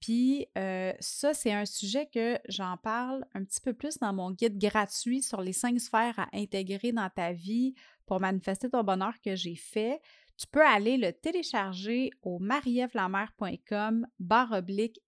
Puis 0.00 0.46
euh, 0.56 0.92
ça, 1.00 1.34
c'est 1.34 1.52
un 1.52 1.64
sujet 1.64 2.06
que 2.06 2.38
j'en 2.48 2.76
parle 2.76 3.26
un 3.34 3.44
petit 3.44 3.60
peu 3.60 3.72
plus 3.72 3.98
dans 3.98 4.12
mon 4.12 4.30
guide 4.30 4.58
gratuit 4.58 5.22
sur 5.22 5.40
les 5.40 5.52
cinq 5.52 5.80
sphères 5.80 6.18
à 6.18 6.28
intégrer 6.32 6.92
dans 6.92 7.10
ta 7.10 7.32
vie 7.32 7.74
pour 8.06 8.20
manifester 8.20 8.70
ton 8.70 8.84
bonheur 8.84 9.14
que 9.24 9.34
j'ai 9.34 9.56
fait 9.56 10.00
tu 10.36 10.46
peux 10.46 10.64
aller 10.64 10.96
le 10.96 11.12
télécharger 11.12 12.10
au 12.22 12.38
marievlamer.com 12.38 14.06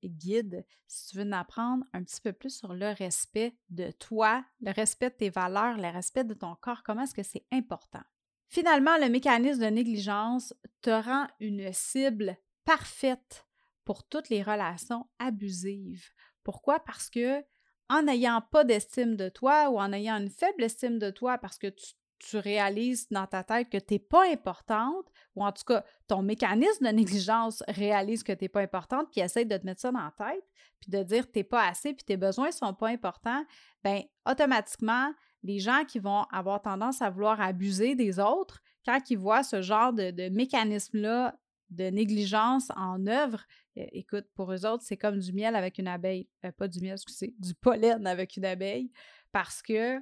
guide 0.05 0.64
si 0.87 1.09
tu 1.09 1.16
veux 1.16 1.24
en 1.24 1.33
apprendre 1.33 1.85
un 1.92 2.05
petit 2.05 2.20
peu 2.20 2.33
plus 2.33 2.57
sur 2.57 2.72
le 2.72 2.92
respect 2.92 3.57
de 3.68 3.90
toi, 3.90 4.44
le 4.61 4.70
respect 4.70 5.11
de 5.11 5.16
tes 5.16 5.31
valeurs, 5.31 5.77
le 5.77 5.92
respect 5.92 6.22
de 6.22 6.35
ton 6.35 6.55
corps, 6.61 6.85
comment 6.85 7.03
est-ce 7.03 7.14
que 7.14 7.24
c'est 7.24 7.46
important. 7.51 8.03
Finalement, 8.48 8.96
le 8.96 9.09
mécanisme 9.09 9.62
de 9.62 9.66
négligence 9.66 10.55
te 10.83 10.90
rend 10.90 11.27
une 11.40 11.72
cible 11.72 12.37
parfaite 12.64 13.48
pour 13.85 14.07
toutes 14.07 14.29
les 14.29 14.42
relations 14.42 15.09
abusives. 15.18 16.11
Pourquoi? 16.44 16.79
Parce 16.81 17.11
que 17.11 17.42
en 17.88 18.03
n'ayant 18.03 18.40
pas 18.40 18.64
d'estime 18.64 19.16
de 19.16 19.29
toi 19.29 19.70
ou 19.70 19.79
en 19.79 19.92
ayant 19.92 20.16
une 20.16 20.31
faible 20.31 20.64
estime 20.64 20.98
de 20.98 21.11
toi 21.11 21.38
parce 21.38 21.59
que 21.59 21.68
tu, 21.68 21.94
réalises 22.35 23.07
dans 23.12 23.29
ta 23.29 23.44
tête 23.44 23.70
que 23.70 23.79
tu 23.79 23.94
n'es 23.94 23.98
pas 24.01 24.29
importante, 24.29 25.07
ou 25.37 25.44
en 25.44 25.53
tout 25.53 25.62
cas, 25.64 25.85
ton 26.09 26.20
mécanisme 26.20 26.85
de 26.85 26.90
négligence 26.90 27.62
réalise 27.68 28.24
que 28.24 28.33
tu 28.33 28.42
n'es 28.42 28.48
pas 28.48 28.61
importante, 28.61 29.07
puis 29.12 29.20
essaie 29.20 29.44
de 29.44 29.57
te 29.57 29.64
mettre 29.64 29.81
ça 29.81 29.92
dans 29.92 30.01
la 30.01 30.12
tête, 30.18 30.44
puis 30.81 30.90
de 30.90 31.05
dire 31.05 31.29
que 31.29 31.31
tu 31.31 31.38
n'es 31.38 31.44
pas 31.44 31.68
assez, 31.68 31.94
puis 31.94 32.05
tes 32.05 32.16
besoins 32.16 32.48
ne 32.48 32.53
sont 32.53 32.74
pas 32.74 32.88
importants, 32.88 33.44
bien, 33.85 34.03
automatiquement, 34.29 35.12
les 35.44 35.61
gens 35.61 35.85
qui 35.87 36.01
vont 36.01 36.24
avoir 36.33 36.61
tendance 36.61 37.01
à 37.03 37.09
vouloir 37.09 37.40
abuser 37.40 37.94
des 37.94 38.18
autres, 38.18 38.62
quand 38.85 38.98
ils 39.11 39.18
voient 39.18 39.44
ce 39.44 39.62
genre 39.62 39.92
de, 39.92 40.11
de 40.11 40.29
mécanisme-là 40.29 41.37
de 41.70 41.85
négligence 41.85 42.70
en 42.76 43.07
œuvre, 43.07 43.44
écoute, 43.76 44.26
pour 44.35 44.52
eux 44.52 44.66
autres, 44.66 44.83
c'est 44.85 44.96
comme 44.96 45.18
du 45.18 45.33
miel 45.33 45.54
avec 45.54 45.78
une 45.78 45.88
abeille. 45.88 46.28
Euh, 46.44 46.52
pas 46.52 46.68
du 46.68 46.81
miel, 46.81 46.94
excusez, 46.94 47.35
du 47.38 47.54
pollen 47.54 48.07
avec 48.07 48.37
une 48.37 48.44
abeille, 48.44 48.90
parce 49.33 49.62
que 49.62 49.98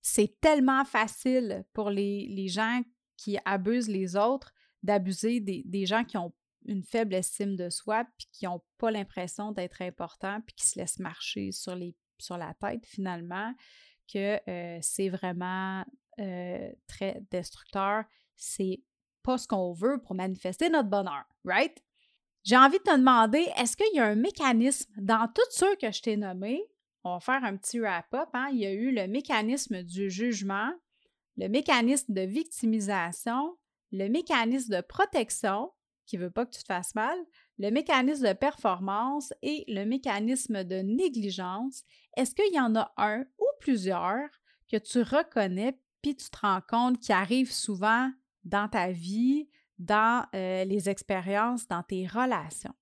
c'est 0.00 0.40
tellement 0.40 0.84
facile 0.84 1.64
pour 1.72 1.90
les, 1.90 2.48
gens 2.48 2.82
qui 3.16 3.38
abusent 3.44 3.88
les 3.88 4.16
autres 4.16 4.52
d'abuser 4.82 5.40
des, 5.40 5.86
gens 5.86 6.04
qui 6.04 6.16
ont 6.16 6.32
une 6.66 6.82
faible 6.82 7.14
estime 7.14 7.56
de 7.56 7.70
soi, 7.70 8.04
puis 8.16 8.28
qui 8.32 8.44
n'ont 8.44 8.62
pas 8.78 8.90
l'impression 8.90 9.52
d'être 9.52 9.82
importants, 9.82 10.40
puis 10.46 10.54
qui 10.54 10.66
se 10.66 10.78
laissent 10.78 10.98
marcher 10.98 11.52
sur, 11.52 11.74
les, 11.74 11.94
sur 12.18 12.36
la 12.36 12.54
tête 12.54 12.86
finalement, 12.86 13.54
que 14.12 14.38
euh, 14.48 14.78
c'est 14.80 15.08
vraiment 15.08 15.84
euh, 16.20 16.70
très 16.86 17.22
destructeur. 17.30 18.04
C'est 18.36 18.82
pas 19.28 19.36
ce 19.36 19.46
qu'on 19.46 19.74
veut 19.74 20.00
pour 20.00 20.14
manifester 20.14 20.70
notre 20.70 20.88
bonheur, 20.88 21.22
right? 21.44 21.76
J'ai 22.44 22.56
envie 22.56 22.78
de 22.78 22.82
te 22.82 22.96
demander, 22.96 23.46
est-ce 23.58 23.76
qu'il 23.76 23.94
y 23.94 23.98
a 23.98 24.06
un 24.06 24.14
mécanisme 24.14 24.90
dans 24.96 25.30
tous 25.34 25.50
ceux 25.50 25.76
que 25.76 25.92
je 25.92 26.00
t'ai 26.00 26.16
nommés? 26.16 26.64
On 27.04 27.12
va 27.12 27.20
faire 27.20 27.44
un 27.44 27.58
petit 27.58 27.78
wrap-up. 27.78 28.30
Hein? 28.32 28.48
Il 28.52 28.60
y 28.60 28.64
a 28.64 28.72
eu 28.72 28.90
le 28.90 29.06
mécanisme 29.06 29.82
du 29.82 30.08
jugement, 30.08 30.70
le 31.36 31.48
mécanisme 31.48 32.14
de 32.14 32.22
victimisation, 32.22 33.58
le 33.92 34.08
mécanisme 34.08 34.74
de 34.74 34.80
protection, 34.80 35.72
qui 36.06 36.16
ne 36.16 36.22
veut 36.22 36.30
pas 36.30 36.46
que 36.46 36.56
tu 36.56 36.62
te 36.62 36.66
fasses 36.66 36.94
mal, 36.94 37.18
le 37.58 37.70
mécanisme 37.70 38.28
de 38.28 38.32
performance 38.32 39.34
et 39.42 39.66
le 39.68 39.84
mécanisme 39.84 40.64
de 40.64 40.76
négligence, 40.76 41.82
est-ce 42.16 42.34
qu'il 42.34 42.54
y 42.54 42.60
en 42.60 42.74
a 42.76 42.94
un 42.96 43.26
ou 43.38 43.46
plusieurs 43.60 44.30
que 44.72 44.78
tu 44.78 45.02
reconnais 45.02 45.78
puis 46.00 46.16
tu 46.16 46.30
te 46.30 46.38
rends 46.40 46.62
compte 46.66 46.98
qui 46.98 47.12
arrivent 47.12 47.52
souvent 47.52 48.10
dans 48.44 48.68
ta 48.68 48.90
vie, 48.90 49.48
dans 49.78 50.26
euh, 50.34 50.64
les 50.64 50.88
expériences, 50.88 51.66
dans 51.68 51.82
tes 51.82 52.06
relations? 52.06 52.74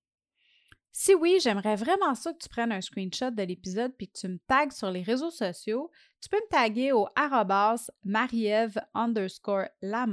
Si 0.91 1.13
oui, 1.13 1.37
j'aimerais 1.39 1.75
vraiment 1.75 2.15
ça 2.15 2.33
que 2.33 2.39
tu 2.39 2.49
prennes 2.49 2.71
un 2.71 2.81
screenshot 2.81 3.29
de 3.29 3.43
l'épisode 3.43 3.93
puis 3.95 4.07
que 4.07 4.17
tu 4.17 4.27
me 4.27 4.39
tagues 4.47 4.71
sur 4.71 4.89
les 4.89 5.03
réseaux 5.03 5.29
sociaux. 5.29 5.91
Tu 6.21 6.27
peux 6.27 6.37
me 6.37 6.49
taguer 6.49 6.91
au 6.91 7.07
arrobas 7.15 7.91
mariève 8.03 8.79
underscore 8.95 9.67
la 9.83 10.07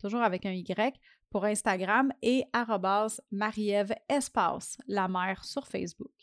toujours 0.00 0.22
avec 0.22 0.46
un 0.46 0.52
Y, 0.52 0.98
pour 1.28 1.44
Instagram 1.44 2.10
et 2.22 2.44
arrobas 2.54 3.20
mariève 3.30 3.94
espace 4.08 4.78
la 4.86 5.08
mère 5.08 5.44
sur 5.44 5.66
Facebook. 5.66 6.17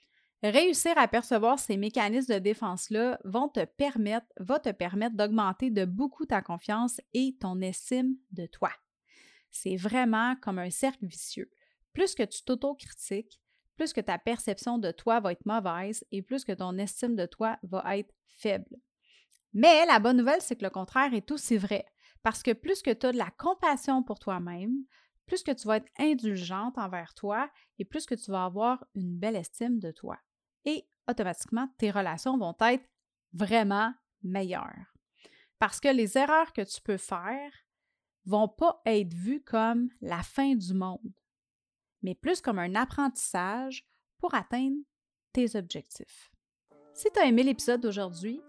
Réussir 0.51 0.95
à 0.97 1.07
percevoir 1.07 1.57
ces 1.57 1.75
mécanismes 1.75 2.35
de 2.35 2.39
défense-là 2.39 3.19
va 3.23 3.49
te 3.49 3.65
permettre 3.65 5.15
d'augmenter 5.15 5.71
de 5.71 5.85
beaucoup 5.85 6.27
ta 6.27 6.43
confiance 6.43 7.01
et 7.15 7.35
ton 7.39 7.61
estime 7.61 8.15
de 8.31 8.45
toi. 8.45 8.69
C'est 9.49 9.75
vraiment 9.75 10.35
comme 10.35 10.59
un 10.59 10.69
cercle 10.69 11.07
vicieux. 11.07 11.49
Plus 11.93 12.13
que 12.13 12.21
tu 12.21 12.43
t'autocritiques, 12.43 13.41
plus 13.75 13.91
que 13.91 14.01
ta 14.01 14.19
perception 14.19 14.77
de 14.77 14.91
toi 14.91 15.19
va 15.19 15.31
être 15.31 15.47
mauvaise 15.47 16.05
et 16.11 16.21
plus 16.21 16.45
que 16.45 16.51
ton 16.51 16.77
estime 16.77 17.15
de 17.15 17.25
toi 17.25 17.57
va 17.63 17.97
être 17.97 18.13
faible. 18.27 18.77
Mais 19.53 19.87
la 19.87 19.97
bonne 19.97 20.17
nouvelle, 20.17 20.41
c'est 20.41 20.57
que 20.57 20.65
le 20.65 20.69
contraire 20.69 21.15
est 21.15 21.31
aussi 21.31 21.57
vrai. 21.57 21.85
Parce 22.21 22.43
que 22.43 22.51
plus 22.51 22.83
que 22.83 22.91
tu 22.91 23.07
as 23.07 23.13
de 23.13 23.17
la 23.17 23.31
compassion 23.31 24.03
pour 24.03 24.19
toi-même, 24.19 24.83
plus 25.25 25.41
que 25.41 25.53
tu 25.53 25.67
vas 25.67 25.77
être 25.77 25.91
indulgente 25.97 26.77
envers 26.77 27.15
toi 27.15 27.49
et 27.79 27.85
plus 27.85 28.05
que 28.05 28.13
tu 28.13 28.29
vas 28.29 28.45
avoir 28.45 28.85
une 28.93 29.17
belle 29.17 29.37
estime 29.37 29.79
de 29.79 29.89
toi. 29.89 30.19
Et 30.65 30.87
automatiquement, 31.07 31.67
tes 31.77 31.91
relations 31.91 32.37
vont 32.37 32.55
être 32.61 32.83
vraiment 33.33 33.93
meilleures. 34.23 34.93
Parce 35.59 35.79
que 35.79 35.87
les 35.87 36.17
erreurs 36.17 36.53
que 36.53 36.61
tu 36.61 36.81
peux 36.81 36.97
faire 36.97 37.51
vont 38.25 38.47
pas 38.47 38.81
être 38.85 39.13
vues 39.13 39.43
comme 39.43 39.89
la 40.01 40.23
fin 40.23 40.55
du 40.55 40.73
monde 40.73 41.13
mais 42.05 42.13
plus 42.13 42.39
comme 42.39 42.59
un 42.59 42.75
apprentissage 42.75 43.83
pour 44.19 44.35
atteindre 44.35 44.77
tes 45.33 45.55
objectifs. 45.57 46.31
Si 46.93 47.09
tu 47.11 47.19
as 47.19 47.25
aimé 47.25 47.43
l'épisode 47.43 47.81
d'aujourd'hui, 47.81 48.39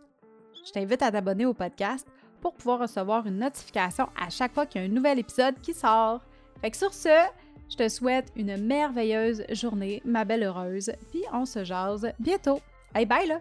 je 0.65 0.73
t'invite 0.73 1.03
à 1.03 1.11
t'abonner 1.11 1.47
au 1.47 1.55
podcast 1.55 2.07
pour 2.43 2.55
pouvoir 2.55 2.81
recevoir 2.81 3.27
une 3.27 3.39
notification 3.39 4.09
à 4.15 4.29
chaque 4.29 4.53
fois 4.53 4.67
qu'il 4.67 4.83
y 4.83 4.85
a 4.85 4.87
un 4.87 4.93
nouvel 4.93 5.19
épisode 5.19 5.59
qui 5.63 5.73
sort. 5.73 6.23
Fait 6.61 6.71
que 6.71 6.77
sur 6.77 6.93
ce, 6.93 7.29
je 7.69 7.77
te 7.77 7.89
souhaite 7.89 8.33
une 8.37 8.57
merveilleuse 8.57 9.45
journée, 9.51 10.03
ma 10.05 10.25
belle 10.25 10.45
heureuse, 10.45 10.93
puis 11.11 11.23
on 11.33 11.45
se 11.45 11.65
jase 11.65 12.13
bientôt. 12.19 12.61
Hey, 12.95 13.07
bye 13.07 13.27
là! 13.27 13.41